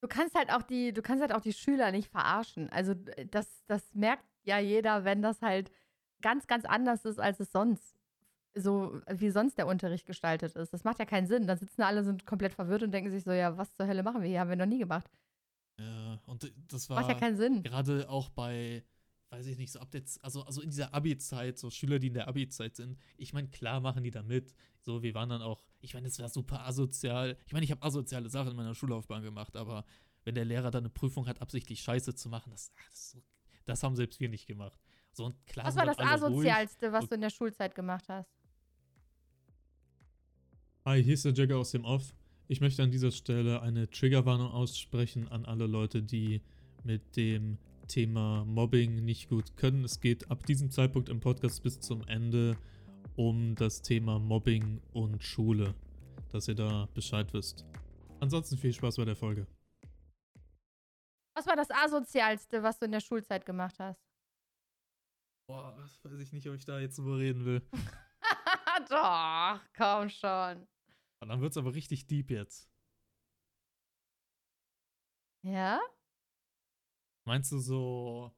[0.04, 2.70] Du kannst halt auch die, du kannst halt auch die Schüler nicht verarschen.
[2.72, 5.72] Also äh, das, das merkt ja jeder, wenn das halt
[6.22, 7.96] ganz, ganz anders ist, als es sonst,
[8.54, 10.74] so wie sonst der Unterricht gestaltet ist.
[10.74, 11.48] Das macht ja keinen Sinn.
[11.48, 14.22] Dann sitzen alle, sind komplett verwirrt und denken sich so, ja, was zur Hölle machen
[14.22, 14.42] wir hier?
[14.42, 15.10] Haben wir noch nie gemacht.
[15.80, 17.00] Ja, und das war.
[17.00, 17.64] Macht ja keinen Sinn.
[17.64, 18.84] gerade auch bei,
[19.34, 22.14] weiß ich nicht, so ab der, also, also in dieser Abi-Zeit, so Schüler, die in
[22.14, 24.54] der Abi-Zeit sind, ich meine, klar machen die da mit.
[24.82, 27.38] So, wir waren dann auch, ich meine, es war super asozial.
[27.48, 29.86] Ich meine, ich habe asoziale Sachen in meiner Schullaufbahn gemacht, aber
[30.24, 33.24] wenn der Lehrer dann eine Prüfung hat, absichtlich Scheiße zu machen, das, ach, das, so,
[33.66, 34.80] das haben selbst wir nicht gemacht.
[35.14, 36.52] So, und klar Was war das alle ruhig.
[36.52, 38.30] Asozialste, was du in der Schulzeit gemacht hast?
[40.86, 42.14] Hi, hier ist der Jagger aus dem Off.
[42.48, 46.42] Ich möchte an dieser Stelle eine Triggerwarnung aussprechen an alle Leute, die
[46.84, 47.58] mit dem
[47.88, 49.84] Thema Mobbing nicht gut können.
[49.84, 52.58] Es geht ab diesem Zeitpunkt im Podcast bis zum Ende
[53.16, 55.76] um das Thema Mobbing und Schule,
[56.32, 57.66] dass ihr da Bescheid wisst.
[58.20, 59.48] Ansonsten viel Spaß bei der Folge.
[61.36, 64.02] Was war das Asozialste, was du in der Schulzeit gemacht hast?
[65.48, 67.62] Boah, das weiß ich nicht, ob ich da jetzt drüber reden will.
[68.90, 70.68] Doch, komm schon.
[71.20, 72.70] Und dann wird's aber richtig deep jetzt.
[75.44, 75.82] Ja?
[77.26, 78.32] Meinst du so,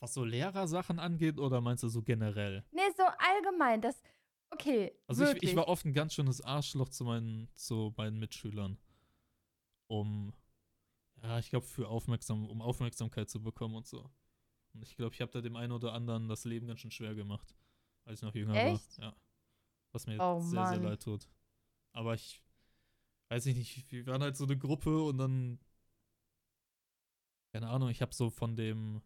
[0.00, 2.64] was so Lehrersachen angeht, oder meinst du so generell?
[2.72, 4.02] Nee, so allgemein, das.
[4.50, 4.92] Okay.
[5.06, 8.78] Also ich, ich war oft ein ganz schönes Arschloch zu meinen, zu meinen Mitschülern.
[9.86, 10.32] Um,
[11.22, 14.10] ja, ich glaube, für Aufmerksam, um Aufmerksamkeit zu bekommen und so.
[14.74, 17.14] Und ich glaube, ich habe da dem einen oder anderen das Leben ganz schön schwer
[17.14, 17.54] gemacht,
[18.04, 18.98] als ich noch jünger Echt?
[18.98, 19.06] war.
[19.06, 19.16] Ja.
[19.92, 20.88] Was mir Oh, sehr, sehr Mann.
[20.90, 21.28] leid tut.
[21.92, 22.42] Aber ich
[23.28, 25.58] weiß ich nicht, wir waren halt so eine Gruppe und dann,
[27.52, 29.02] keine Ahnung, ich habe so von dem,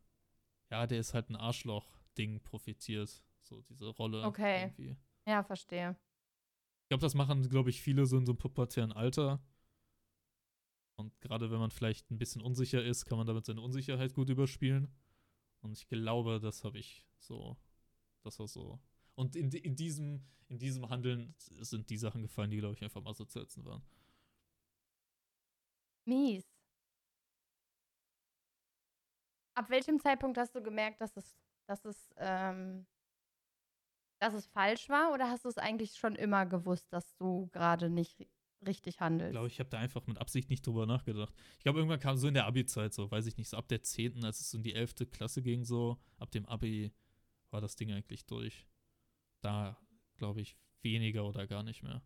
[0.71, 3.25] ja, der ist halt ein Arschloch-Ding profitiert.
[3.43, 4.23] So diese Rolle.
[4.23, 4.63] Okay.
[4.63, 4.97] Irgendwie.
[5.27, 5.97] Ja, verstehe.
[6.85, 9.41] Ich glaube, das machen, glaube ich, viele so in so einem pubertären Alter.
[10.97, 14.31] Und gerade wenn man vielleicht ein bisschen unsicher ist, kann man damit seine Unsicherheit gut
[14.31, 14.89] überspielen.
[15.61, 17.57] Und ich glaube, das habe ich so.
[18.23, 18.81] Das war so.
[19.15, 23.01] Und in, in, diesem, in diesem Handeln sind die Sachen gefallen, die, glaube ich, einfach
[23.01, 23.83] am asozialsten waren.
[26.05, 26.56] Mies.
[29.57, 31.35] Ab welchem Zeitpunkt hast du gemerkt, dass es,
[31.67, 32.87] dass es, ähm,
[34.19, 35.13] dass es falsch war?
[35.13, 38.29] Oder hast du es eigentlich schon immer gewusst, dass du gerade nicht ri-
[38.67, 39.33] richtig Ich handelst?
[39.33, 41.33] glaube, ich habe da einfach mit Absicht nicht drüber nachgedacht.
[41.57, 43.83] Ich glaube, irgendwann kam so in der Abi-Zeit, so, weiß ich nicht, so ab der
[43.83, 45.07] 10., als es so in die 11.
[45.11, 46.93] Klasse ging, so, ab dem Abi
[47.51, 48.67] war das Ding eigentlich durch.
[49.41, 49.79] Da,
[50.17, 52.03] glaube ich, weniger oder gar nicht mehr.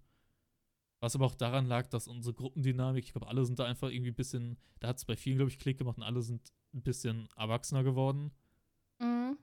[1.01, 4.11] Was aber auch daran lag, dass unsere Gruppendynamik, ich glaube, alle sind da einfach irgendwie
[4.11, 6.82] ein bisschen, da hat es bei vielen, glaube ich, Klick gemacht und alle sind ein
[6.82, 8.30] bisschen erwachsener geworden.
[8.98, 9.38] Mhm.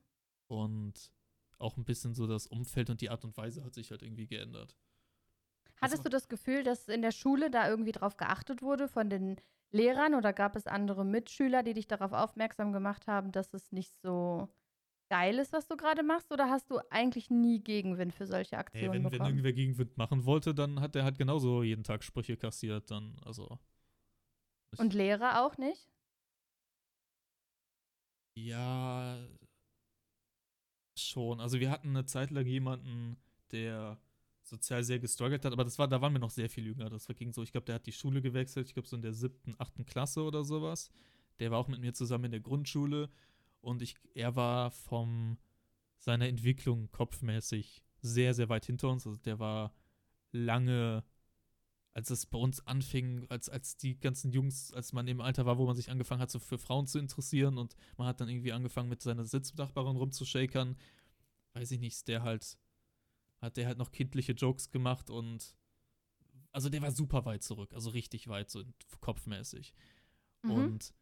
[0.48, 1.12] Und
[1.60, 4.28] auch ein bisschen so das Umfeld und die Art und Weise hat sich halt irgendwie
[4.28, 4.76] geändert.
[5.82, 9.38] Hattest du das Gefühl, dass in der Schule da irgendwie drauf geachtet wurde von den
[9.72, 13.94] Lehrern oder gab es andere Mitschüler, die dich darauf aufmerksam gemacht haben, dass es nicht
[14.02, 14.50] so
[15.10, 16.32] geil ist, was du gerade machst?
[16.32, 19.30] Oder hast du eigentlich nie Gegenwind für solche Aktionen wenn, wenn bekommen?
[19.30, 22.90] irgendwer Gegenwind machen wollte, dann hat er halt genauso jeden Tag Sprüche kassiert.
[22.90, 23.60] Dann, also.
[24.78, 25.90] Und Lehrer auch nicht?
[28.46, 29.18] Ja,
[30.96, 31.40] schon.
[31.40, 33.18] Also wir hatten eine Zeit lang jemanden,
[33.52, 34.00] der
[34.44, 36.90] sozial sehr gestruggelt hat, aber das war, da waren wir noch sehr viel jünger.
[36.90, 39.14] Das ging so, ich glaube, der hat die Schule gewechselt, ich glaube so in der
[39.14, 40.92] siebten, achten Klasse oder sowas.
[41.40, 43.10] Der war auch mit mir zusammen in der Grundschule
[43.62, 45.38] und ich, er war vom
[45.98, 49.06] seiner Entwicklung kopfmäßig sehr, sehr weit hinter uns.
[49.08, 49.74] Also der war
[50.32, 51.04] lange,
[51.98, 55.58] als es bei uns anfing, als, als die ganzen Jungs, als man im Alter war,
[55.58, 58.54] wo man sich angefangen hat, so für Frauen zu interessieren und man hat dann irgendwie
[58.54, 60.78] angefangen, mit seiner Sitznachbarin rumzushakern,
[61.54, 62.60] weiß ich nicht, der halt,
[63.42, 65.56] hat der halt noch kindliche Jokes gemacht und
[66.52, 68.64] also der war super weit zurück, also richtig weit, so
[69.02, 69.74] kopfmäßig.
[70.44, 70.52] Mhm.
[70.52, 70.94] Und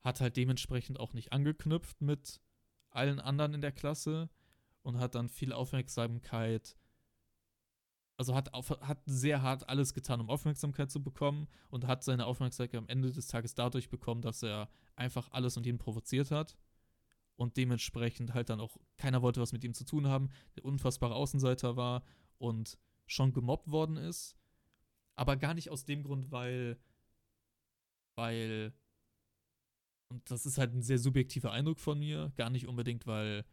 [0.00, 2.40] hat halt dementsprechend auch nicht angeknüpft mit
[2.88, 4.30] allen anderen in der Klasse
[4.80, 6.78] und hat dann viel Aufmerksamkeit,
[8.20, 12.26] also hat, auf, hat sehr hart alles getan, um Aufmerksamkeit zu bekommen und hat seine
[12.26, 16.58] Aufmerksamkeit am Ende des Tages dadurch bekommen, dass er einfach alles und jeden provoziert hat
[17.36, 21.14] und dementsprechend halt dann auch keiner wollte was mit ihm zu tun haben, der unfassbare
[21.14, 22.02] Außenseiter war
[22.36, 24.36] und schon gemobbt worden ist,
[25.16, 26.78] aber gar nicht aus dem Grund, weil,
[28.16, 28.74] weil,
[30.08, 33.46] und das ist halt ein sehr subjektiver Eindruck von mir, gar nicht unbedingt, weil,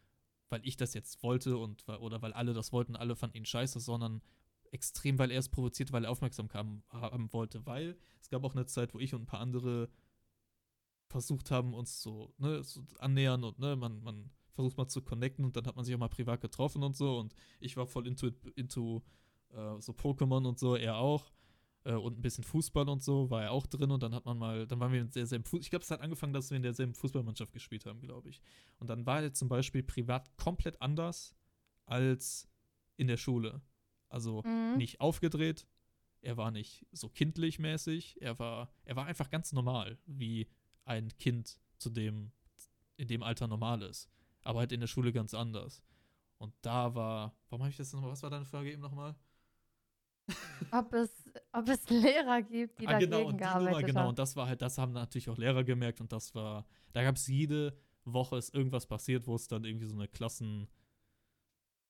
[0.50, 3.80] weil ich das jetzt wollte und oder weil alle das wollten, alle fanden ihn scheiße,
[3.80, 4.22] sondern
[4.72, 8.66] extrem, weil er es provoziert, weil er Aufmerksamkeit haben, wollte, weil es gab auch eine
[8.66, 9.90] Zeit, wo ich und ein paar andere
[11.10, 15.46] versucht haben, uns so, ne, so annähern und ne, man, man versucht mal zu connecten
[15.46, 18.08] und dann hat man sich auch mal privat getroffen und so und ich war voll
[18.08, 19.04] into, into
[19.50, 21.32] äh, so Pokémon und so, er auch
[21.86, 24.38] äh, und ein bisschen Fußball und so war er auch drin und dann hat man
[24.38, 26.64] mal, dann waren wir in derselben Fußball, ich glaube, es hat angefangen, dass wir in
[26.64, 28.42] derselben Fußballmannschaft gespielt haben, glaube ich.
[28.80, 31.36] Und dann war er zum Beispiel privat komplett anders
[31.86, 32.50] als
[32.98, 33.62] in der Schule.
[34.10, 34.78] Also Mhm.
[34.78, 35.68] nicht aufgedreht,
[36.22, 40.48] er war nicht so kindlich mäßig, er war, er war einfach ganz normal, wie
[40.86, 42.32] ein Kind zu dem,
[42.98, 44.10] in dem Alter normal ist.
[44.42, 45.84] Aber halt in der Schule ganz anders.
[46.38, 49.16] Und da war, warum habe ich das nochmal, was war deine Frage eben nochmal?
[50.72, 51.10] Ob es,
[51.54, 54.10] ob es Lehrer gibt, die ah, dagegen genau, und gearbeitet Nummer, genau, haben.
[54.10, 57.16] und das war halt, das haben natürlich auch Lehrer gemerkt und das war, da gab
[57.16, 60.68] es jede Woche ist irgendwas passiert, wo es dann irgendwie so eine Klassen,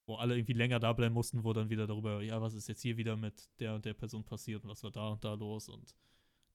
[0.08, 2.82] wo alle irgendwie länger da bleiben mussten, wo dann wieder darüber, ja, was ist jetzt
[2.82, 5.68] hier wieder mit der und der Person passiert und was war da und da los
[5.68, 5.94] und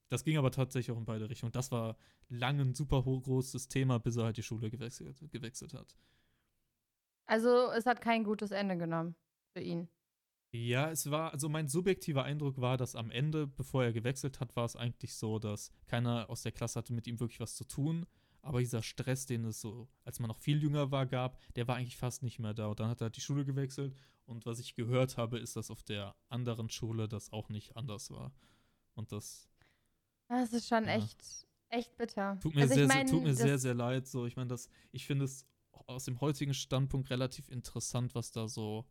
[0.09, 1.51] das ging aber tatsächlich auch in beide Richtungen.
[1.53, 1.97] Das war
[2.29, 5.95] lange ein super großes Thema, bis er halt die Schule gewechselt, gewechselt hat.
[7.25, 9.15] Also es hat kein gutes Ende genommen
[9.53, 9.87] für ihn.
[10.51, 14.55] Ja, es war, also mein subjektiver Eindruck war, dass am Ende, bevor er gewechselt hat,
[14.55, 17.65] war es eigentlich so, dass keiner aus der Klasse hatte mit ihm wirklich was zu
[17.65, 18.05] tun.
[18.43, 21.77] Aber dieser Stress, den es so, als man noch viel jünger war, gab, der war
[21.77, 22.67] eigentlich fast nicht mehr da.
[22.67, 23.95] Und dann hat er halt die Schule gewechselt.
[24.25, 28.11] Und was ich gehört habe, ist, dass auf der anderen Schule das auch nicht anders
[28.11, 28.31] war.
[28.95, 29.49] Und das
[30.27, 30.95] Das ist schon Ja.
[30.95, 32.37] echt, echt bitter.
[32.41, 34.07] tut mir, also sehr, mein, tut mir sehr, sehr leid.
[34.07, 35.45] So, ich meine, das, ich finde es
[35.87, 38.85] aus dem heutigen Standpunkt relativ interessant, was da so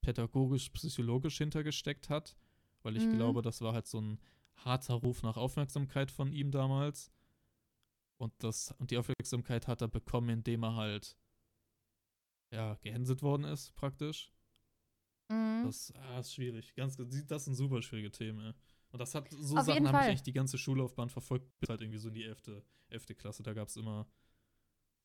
[0.00, 2.36] pädagogisch, psychologisch hintergesteckt hat.
[2.82, 3.16] Weil ich Mhm.
[3.16, 4.20] glaube, das war halt so ein
[4.54, 7.10] harter Ruf nach Aufmerksamkeit von ihm damals.
[8.20, 11.16] Und, das, und die Aufmerksamkeit hat er bekommen, indem er halt
[12.52, 14.30] ja, gehänselt worden ist, praktisch.
[15.30, 15.62] Mhm.
[15.64, 16.74] Das ah, ist schwierig.
[16.74, 18.52] Ganz, das sind super schwierige Themen, ey.
[18.90, 20.08] Und das hat, so Auf Sachen haben mich Fall.
[20.08, 22.62] eigentlich die ganze Schullaufbahn verfolgt, bis halt irgendwie so in die 11.
[22.90, 23.06] 11.
[23.16, 23.42] Klasse.
[23.42, 24.06] Da gab es immer.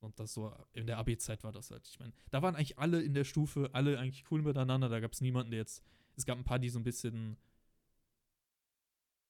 [0.01, 1.87] Und das so, in der Abi-Zeit war das halt.
[1.87, 4.89] Ich meine, da waren eigentlich alle in der Stufe, alle eigentlich cool miteinander.
[4.89, 5.83] Da gab es niemanden, der jetzt.
[6.17, 7.37] Es gab ein paar, die so ein bisschen.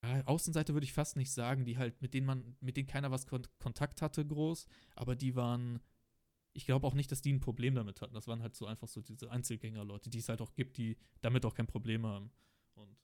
[0.08, 3.12] Ja, Außenseite würde ich fast nicht sagen, die halt, mit denen man, mit denen keiner
[3.12, 5.80] was kon Kontakt hatte, groß, aber die waren.
[6.54, 8.14] Ich glaube auch nicht, dass die ein Problem damit hatten.
[8.14, 11.46] Das waren halt so einfach so diese Einzelgänger-Leute, die es halt auch gibt, die damit
[11.46, 12.32] auch kein Problem haben.
[12.76, 12.98] Und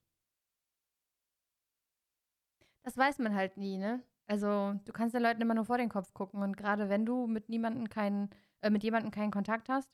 [2.83, 4.03] Das weiß man halt nie, ne?
[4.27, 7.27] Also, du kannst den Leuten immer nur vor den Kopf gucken und gerade wenn du
[7.27, 8.29] mit niemandem keinen,
[8.61, 9.89] äh, mit jemandem keinen Kontakt hast,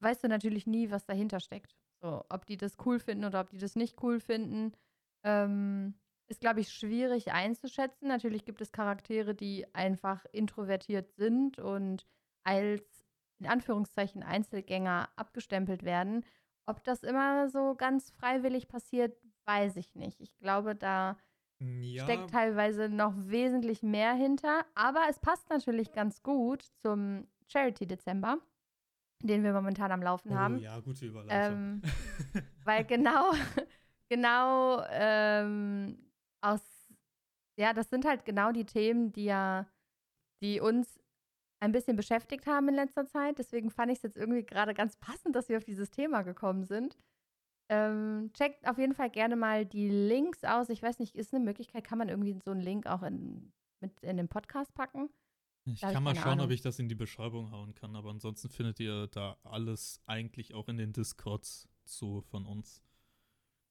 [0.00, 1.76] weißt du natürlich nie, was dahinter steckt.
[2.02, 4.72] So, ob die das cool finden oder ob die das nicht cool finden,
[5.24, 5.94] ähm,
[6.28, 8.08] ist, glaube ich, schwierig einzuschätzen.
[8.08, 12.06] Natürlich gibt es Charaktere, die einfach introvertiert sind und
[12.44, 12.82] als
[13.38, 16.24] in Anführungszeichen Einzelgänger abgestempelt werden.
[16.66, 20.20] Ob das immer so ganz freiwillig passiert, weiß ich nicht.
[20.20, 21.16] Ich glaube, da
[21.58, 24.64] ja, steckt teilweise noch wesentlich mehr hinter.
[24.74, 28.38] Aber es passt natürlich ganz gut zum Charity Dezember,
[29.22, 30.58] den wir momentan am Laufen oh, haben.
[30.58, 31.82] ja, gute Überleitung.
[31.82, 31.82] Ähm,
[32.64, 33.32] weil genau,
[34.08, 35.98] genau ähm,
[36.42, 36.60] aus,
[37.58, 39.66] ja, das sind halt genau die Themen, die ja,
[40.42, 41.00] die uns
[41.60, 43.38] ein bisschen beschäftigt haben in letzter Zeit.
[43.38, 46.64] Deswegen fand ich es jetzt irgendwie gerade ganz passend, dass wir auf dieses Thema gekommen
[46.64, 46.98] sind.
[47.70, 50.68] Ähm, checkt auf jeden Fall gerne mal die Links aus.
[50.68, 53.98] Ich weiß nicht, ist eine Möglichkeit, kann man irgendwie so einen Link auch in, mit
[54.00, 55.08] in den Podcast packen?
[55.64, 56.50] Ich Da kann mal schauen, ob Ahnung.
[56.50, 60.68] ich das in die Beschreibung hauen kann, aber ansonsten findet ihr da alles eigentlich auch
[60.68, 62.82] in den Discords zu von uns.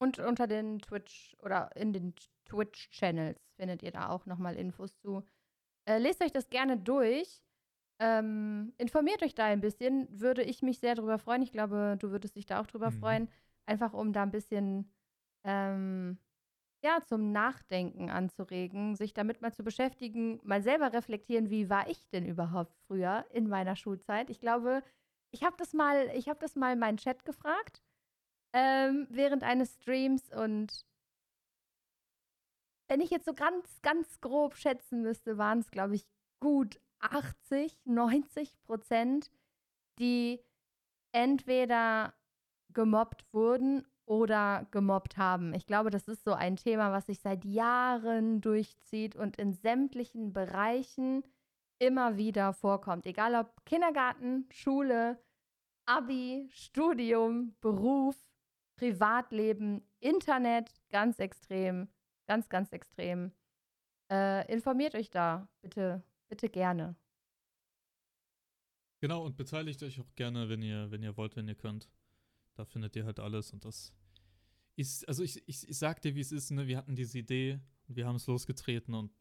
[0.02, 5.24] Und unter den Twitch oder in den Twitch-Channels findet ihr da auch nochmal Infos zu.
[5.86, 7.44] Äh, lest euch das gerne durch.
[8.00, 10.08] Ähm, informiert euch da ein bisschen.
[10.20, 11.44] Würde ich mich sehr drüber freuen.
[11.44, 12.96] Ich glaube, du würdest dich da auch drüber Mhm.
[13.00, 13.30] freuen.
[13.68, 14.92] Einfach um da ein bisschen
[15.44, 16.18] ähm,
[16.84, 22.10] ja, zum Nachdenken anzuregen, sich damit mal zu beschäftigen, mal selber reflektieren, wie war ich
[22.10, 24.32] denn überhaupt früher in meiner Schulzeit.
[24.32, 24.82] Ich glaube,
[25.30, 27.84] ich habe das mal, ich habe das mal meinen Chat gefragt
[28.54, 30.86] ähm, während eines Streams und
[32.88, 36.06] wenn ich jetzt so ganz, ganz grob schätzen müsste, waren es, glaube ich,
[36.42, 39.32] gut 80, 90 Prozent,
[39.98, 40.42] die
[41.14, 42.14] entweder
[42.74, 45.54] gemobbt wurden oder gemobbt haben.
[45.54, 50.34] Ich glaube, das ist so ein Thema, was sich seit Jahren durchzieht und in sämtlichen
[50.34, 51.24] Bereichen
[51.80, 53.06] immer wieder vorkommt.
[53.06, 55.18] Egal ob Kindergarten, Schule,
[55.86, 58.18] Abi, Studium, Beruf,
[58.86, 61.88] Privatleben, Internet, ganz extrem,
[62.26, 63.32] ganz, ganz extrem.
[64.10, 66.96] Äh, informiert euch da, bitte, bitte gerne.
[69.00, 71.92] Genau, und beteiligt euch auch gerne, wenn ihr, wenn ihr wollt, wenn ihr könnt.
[72.56, 73.94] Da findet ihr halt alles und das
[74.76, 76.66] ist, also ich, ich, ich sag dir, wie es ist, ne?
[76.66, 79.12] Wir hatten diese Idee und wir haben es losgetreten und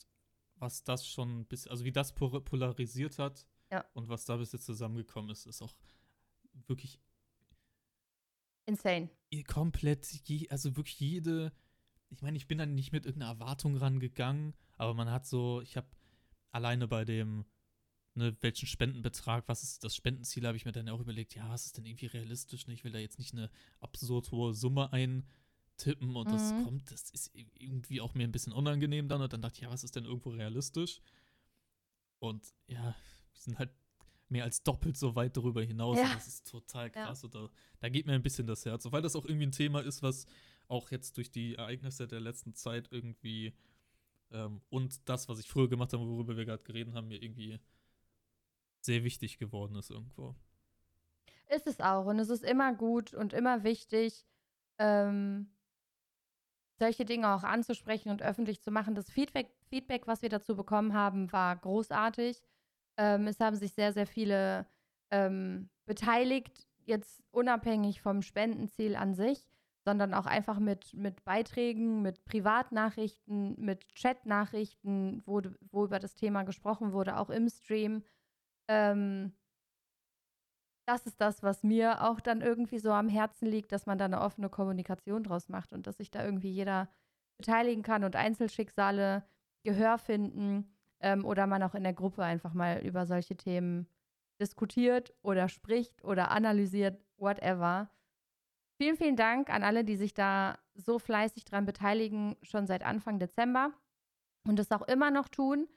[0.54, 3.84] was das schon bis, also wie das po- polarisiert hat Ja.
[3.92, 5.74] und was da bis jetzt zusammengekommen ist, ist auch
[6.66, 6.98] wirklich
[8.70, 9.10] Insane.
[9.46, 11.52] komplett, je, also wirklich jede,
[12.08, 15.76] ich meine, ich bin dann nicht mit irgendeiner Erwartung rangegangen, aber man hat so, ich
[15.76, 15.88] habe
[16.52, 17.44] alleine bei dem,
[18.14, 21.66] ne, welchen Spendenbetrag, was ist das Spendenziel, habe ich mir dann auch überlegt, ja, was
[21.66, 22.74] ist denn irgendwie realistisch, ne?
[22.74, 23.50] ich will da jetzt nicht eine
[23.80, 26.64] absurd hohe Summe eintippen und das Mhm.
[26.64, 29.70] kommt, das ist irgendwie auch mir ein bisschen unangenehm dann und dann dachte ich, ja,
[29.70, 31.00] was ist denn irgendwo realistisch?
[32.18, 32.94] Und ja,
[33.32, 33.70] wir sind halt
[34.30, 35.98] mehr als doppelt so weit darüber hinaus.
[35.98, 36.04] Ja.
[36.04, 37.24] Und das ist total krass.
[37.24, 37.48] Und da,
[37.80, 38.90] da geht mir ein bisschen das Herz.
[38.90, 40.26] Weil das auch irgendwie ein Thema ist, was
[40.68, 43.54] auch jetzt durch die Ereignisse der letzten Zeit irgendwie
[44.32, 47.58] ähm, und das, was ich früher gemacht habe, worüber wir gerade geredet haben, mir irgendwie
[48.80, 50.34] sehr wichtig geworden ist irgendwo.
[51.48, 52.06] Ist es auch.
[52.06, 54.24] Und es ist immer gut und immer wichtig,
[54.78, 55.50] ähm,
[56.78, 58.94] solche Dinge auch anzusprechen und öffentlich zu machen.
[58.94, 62.40] Das Feedback, Feedback was wir dazu bekommen haben, war großartig.
[63.00, 64.66] Ähm, es haben sich sehr, sehr viele
[65.10, 69.48] ähm, beteiligt, jetzt unabhängig vom Spendenziel an sich,
[69.86, 75.40] sondern auch einfach mit, mit Beiträgen, mit Privatnachrichten, mit Chatnachrichten, wo,
[75.70, 78.04] wo über das Thema gesprochen wurde, auch im Stream.
[78.68, 79.32] Ähm,
[80.86, 84.04] das ist das, was mir auch dann irgendwie so am Herzen liegt, dass man da
[84.04, 86.90] eine offene Kommunikation draus macht und dass sich da irgendwie jeder
[87.38, 89.24] beteiligen kann und Einzelschicksale
[89.62, 90.70] Gehör finden
[91.00, 93.86] ähm, oder man auch in der Gruppe einfach mal über solche Themen
[94.40, 97.90] diskutiert oder spricht oder analysiert, whatever.
[98.78, 103.18] Vielen, vielen Dank an alle, die sich da so fleißig dran beteiligen, schon seit Anfang
[103.18, 103.72] Dezember
[104.46, 105.68] und das auch immer noch tun.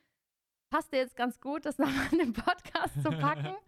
[0.70, 3.56] Passt dir jetzt ganz gut, das nochmal in den Podcast zu packen.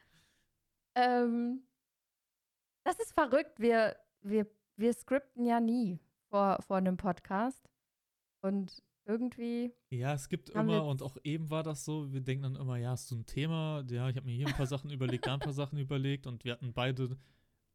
[0.97, 1.67] Ähm,
[2.85, 3.59] das ist verrückt.
[3.59, 4.47] Wir, wir,
[4.77, 5.99] wir skripten ja nie
[6.29, 7.69] vor, vor einem Podcast.
[8.41, 12.55] Und irgendwie, Ja, es gibt immer, und auch eben war das so, wir denken dann
[12.55, 13.83] immer, ja, hast du ein Thema?
[13.89, 16.43] Ja, ich habe mir hier ein paar Sachen überlegt, da ein paar Sachen überlegt und
[16.43, 17.17] wir hatten beide,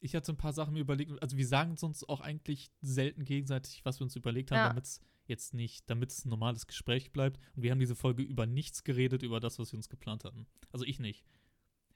[0.01, 3.25] ich hatte ein paar Sachen mir überlegt, also wir sagen es uns auch eigentlich selten
[3.25, 4.69] gegenseitig, was wir uns überlegt haben, Ja.
[4.69, 7.39] damit es jetzt nicht, damit es ein normales Gespräch bleibt.
[7.55, 10.47] Und wir haben diese Folge über nichts geredet, über das, was wir uns geplant hatten.
[10.73, 11.25] Also ich nicht.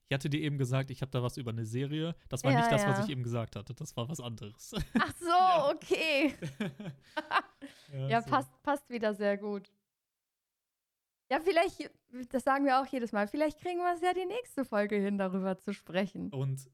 [0.09, 2.15] Ich hatte dir eben gesagt, ich habe da was über eine Serie.
[2.29, 3.05] Das war Ja, nicht das, was ja.
[3.05, 3.75] ich eben gesagt hatte.
[3.75, 4.73] Das war was anderes.
[5.01, 6.35] ach so, okay.
[8.09, 8.31] Ja, so.
[8.31, 9.71] passt, passt wieder sehr gut.
[11.31, 11.91] Ja, vielleicht,
[12.31, 15.19] das sagen wir auch jedes Mal, vielleicht kriegen wir es ja die nächste Folge hin,
[15.19, 16.31] darüber zu sprechen.
[16.31, 16.69] Und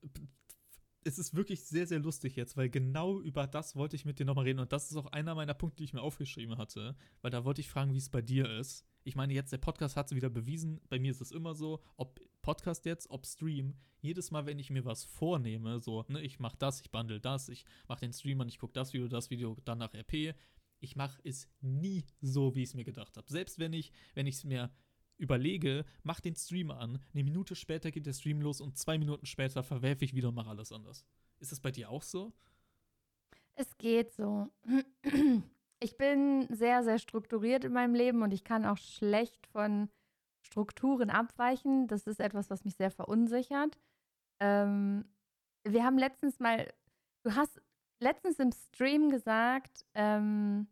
[1.04, 4.26] es ist wirklich sehr, sehr lustig jetzt, weil genau über das wollte ich mit dir
[4.26, 4.60] nochmal reden.
[4.60, 6.96] Und das ist auch einer meiner Punkte, die ich mir aufgeschrieben hatte.
[7.22, 8.84] Weil da wollte ich fragen, wie es bei dir ist.
[9.04, 10.80] Ich meine, jetzt der Podcast hat es wieder bewiesen.
[10.88, 13.76] Bei mir ist es immer so, ob Podcast jetzt, ob Stream.
[14.00, 17.48] Jedes Mal, wenn ich mir was vornehme, so, ne, ich mache das, ich bundle das,
[17.48, 20.34] ich mache den Stream an, ich gucke das Video, das Video, dann nach RP.
[20.80, 23.30] Ich mache es nie so, wie ich es mir gedacht habe.
[23.30, 24.70] Selbst wenn ich, wenn ich es mir
[25.18, 29.26] überlege, mach den Stream an, eine Minute später geht der Stream los und zwei Minuten
[29.26, 31.04] später verwerfe ich wieder und mache alles anders.
[31.38, 32.32] Ist das bei dir auch so?
[33.54, 34.48] Es geht so.
[35.82, 39.88] Ich bin sehr, sehr strukturiert in meinem Leben und ich kann auch schlecht von
[40.42, 41.88] Strukturen abweichen.
[41.88, 43.78] Das ist etwas, was mich sehr verunsichert.
[44.40, 45.06] Ähm,
[45.64, 46.70] wir haben letztens mal,
[47.22, 47.62] du hast
[48.00, 50.66] letztens im Stream gesagt, ähm,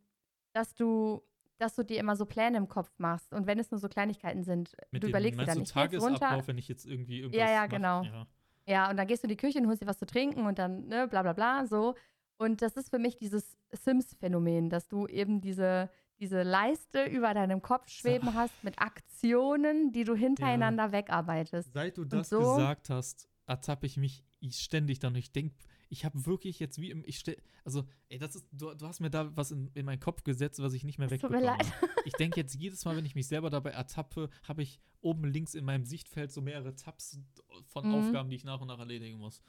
[0.52, 1.22] dass du
[1.60, 3.32] dass du dir immer so Pläne im Kopf machst.
[3.34, 6.46] Und wenn es nur so Kleinigkeiten sind, Mit du dem, überlegst dir dann, Tagesablauf, runter.
[6.46, 8.04] wenn ich jetzt irgendwie irgendwas Ja, ja, genau.
[8.04, 8.26] Ja.
[8.64, 10.56] Ja, und dann gehst du in die Küche und holst dir was zu trinken und
[10.60, 11.96] dann, ne, bla bla bla, so.
[12.36, 17.60] Und das ist für mich dieses Sims-Phänomen, dass du eben diese, diese Leiste über deinem
[17.60, 21.72] Kopf schweben hast mit Aktionen, die du hintereinander wegarbeitest.
[21.72, 25.16] Seit du das so- gesagt hast, ertappe ich mich ständig dann.
[25.16, 25.56] Ich denke,
[25.88, 29.00] ich habe wirklich jetzt wie im, ich stell, also, ey, das ist, du, du hast
[29.00, 31.38] mir da was in, in meinen Kopf gesetzt, was ich nicht mehr Es tut mir
[31.38, 31.58] wegbekomme.
[31.58, 31.72] leid.
[32.04, 35.54] Ich denke jetzt jedes Mal, wenn ich mich selber dabei ertappe, habe ich oben links
[35.54, 37.18] in meinem Sichtfeld so mehrere Tabs
[37.66, 37.94] von Mhm.
[37.94, 39.42] Aufgaben, die ich nach und nach erledigen muss.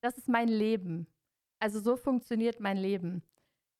[0.00, 1.06] Das ist mein Leben.
[1.58, 3.22] Also so funktioniert mein Leben.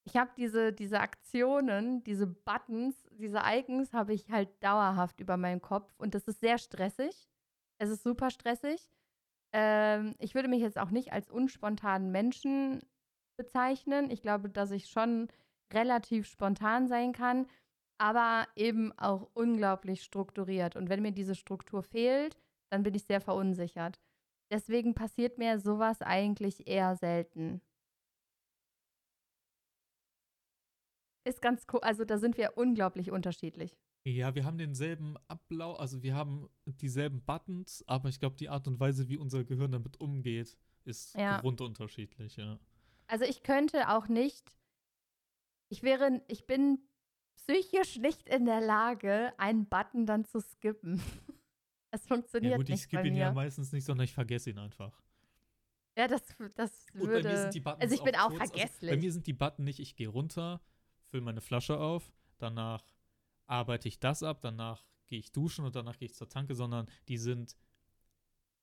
[0.04, 5.60] Ich habe diese, diese Aktionen, diese Buttons, diese Icons habe ich halt dauerhaft über meinem
[5.62, 7.28] Kopf und das ist sehr stressig.
[7.78, 8.80] Es ist super stressig.
[9.54, 12.80] Ähm, ich würde mich jetzt auch nicht als unspontanen Menschen
[13.38, 14.10] bezeichnen.
[14.10, 15.28] Ich glaube, dass ich schon
[15.72, 17.46] relativ spontan sein kann,
[17.98, 20.76] aber eben auch unglaublich strukturiert.
[20.76, 22.36] Und wenn mir diese Struktur fehlt,
[22.70, 24.00] dann bin ich sehr verunsichert.
[24.52, 27.62] Deswegen passiert mir sowas eigentlich eher selten.
[31.24, 31.80] Ist ganz cool.
[31.82, 33.76] Also da sind wir unglaublich unterschiedlich.
[34.06, 38.68] Ja, wir haben denselben Ablauf, also wir haben dieselben Buttons, aber ich glaube, die Art
[38.68, 41.40] und Weise, wie unser Gehirn damit umgeht, ist Ja.
[41.40, 42.58] grundunterschiedlich, ja.
[43.06, 44.58] Also ich könnte auch nicht,
[45.70, 46.78] ich wäre, ich bin
[47.36, 51.00] psychisch nicht in der Lage, einen Button dann zu skippen.
[51.90, 55.00] Es funktioniert Ja gut, ich skippe ihn ja meistens nicht, sondern ich vergesse ihn einfach.
[55.96, 56.22] Ja, das,
[56.56, 57.22] das Und würde.
[57.22, 58.90] bei mir sind die Buttons also ich bin auch kurz, vergesslich.
[58.90, 60.60] Also bei mir sind die Button nicht, ich gehe runter,
[61.06, 62.82] fülle meine Flasche auf, danach
[63.46, 66.86] arbeite ich das ab, danach gehe ich duschen und danach gehe ich zur Tanke, sondern
[67.08, 67.56] die sind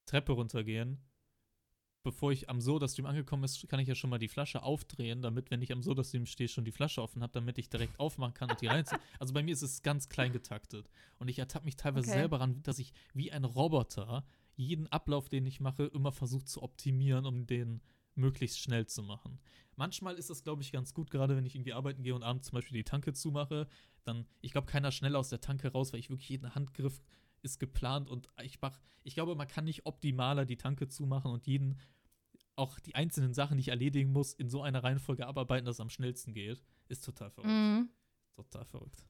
[0.06, 1.00] Treppe runtergehen.
[2.04, 5.52] Bevor ich am Soda-Stream angekommen ist, kann ich ja schon mal die Flasche aufdrehen, damit,
[5.52, 8.50] wenn ich am Soda-Stream stehe, schon die Flasche offen habe, damit ich direkt aufmachen kann
[8.50, 9.00] und die reinziehen.
[9.20, 10.90] Also bei mir ist es ganz klein getaktet.
[11.20, 12.14] Und ich ertappe mich teilweise Okay.
[12.14, 14.26] selber ran, dass ich wie ein Roboter
[14.56, 17.82] jeden Ablauf, den ich mache, immer versuche zu optimieren, um den
[18.22, 19.40] möglichst schnell zu machen.
[19.76, 22.48] Manchmal ist das, glaube ich, ganz gut, gerade wenn ich irgendwie arbeiten gehe und abends
[22.48, 23.68] zum Beispiel die Tanke zumache,
[24.04, 27.02] dann, ich glaube, keiner schneller aus der Tanke raus, weil ich wirklich jeden Handgriff
[27.42, 31.48] ist geplant und ich mach, ich glaube, man kann nicht optimaler die Tanke zumachen und
[31.48, 31.80] jeden,
[32.56, 35.80] auch die einzelnen Sachen, die ich erledigen muss, in so einer Reihenfolge abarbeiten, dass es
[35.82, 36.64] am schnellsten geht.
[36.88, 37.52] Ist total verrückt.
[37.52, 37.90] Mhm.
[38.36, 39.08] Total verrückt.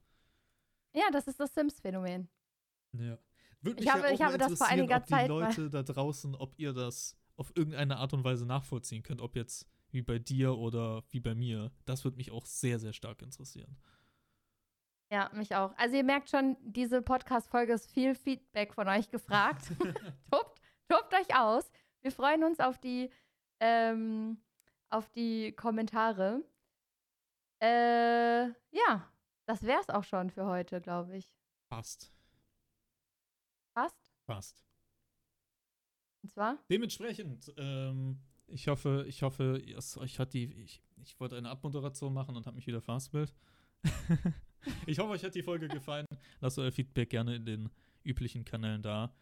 [0.96, 2.30] Ja, das ist das Sims-Phänomen.
[2.94, 3.18] Ja.
[3.62, 5.30] Würde Ich mich habe- ja auch ich mal habe das vor einiger ob die Zeit
[5.30, 9.36] mal- Leute da draußen, ob ihr das auf irgendeine Art und Weise nachvollziehen könnt, ob
[9.36, 11.72] jetzt wie bei dir oder wie bei mir.
[11.86, 13.78] Das würde mich auch sehr, sehr stark interessieren.
[15.12, 15.76] Ja, mich auch.
[15.78, 19.66] Also ihr merkt schon, diese Podcast-Folge ist viel Feedback von euch gefragt.
[20.32, 21.70] tobt, tobt euch aus.
[22.02, 23.12] Wir freuen uns auf die,
[23.60, 24.42] ähm,
[24.90, 26.44] auf die Kommentare.
[27.62, 29.12] Äh, ja,
[29.46, 31.30] das wär's auch schon für heute, glaube ich.
[31.70, 32.14] Passt.
[33.74, 34.12] Passt?
[34.26, 34.71] Passt.
[36.24, 36.58] Und zwar?
[36.70, 42.14] Dementsprechend, ähm, ich hoffe, ich hoffe, es, euch hat die, ich, ich wollte eine Abmoderation
[42.14, 43.34] machen und habe mich wieder fastbild.
[44.86, 46.06] ich hoffe, euch hat die Folge gefallen.
[46.40, 47.70] Lasst euer Feedback gerne in den
[48.04, 49.14] üblichen Kanälen da.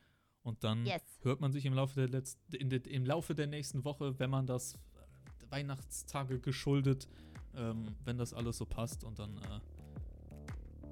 [0.41, 1.01] Und dann Yes.
[1.21, 4.73] hört man sich im Laufe der letzten, im Laufe der nächsten Woche, wenn man das
[4.75, 7.07] äh, Weihnachtstage geschuldet,
[7.55, 9.03] ähm, wenn das alles so passt.
[9.03, 9.59] Und dann äh,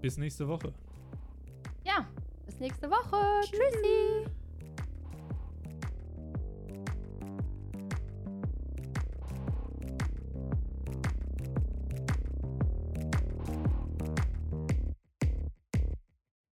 [0.01, 0.73] bis nächste Woche.
[1.85, 2.07] Ja,
[2.45, 3.41] bis nächste Woche.
[3.45, 4.29] Tschüssi.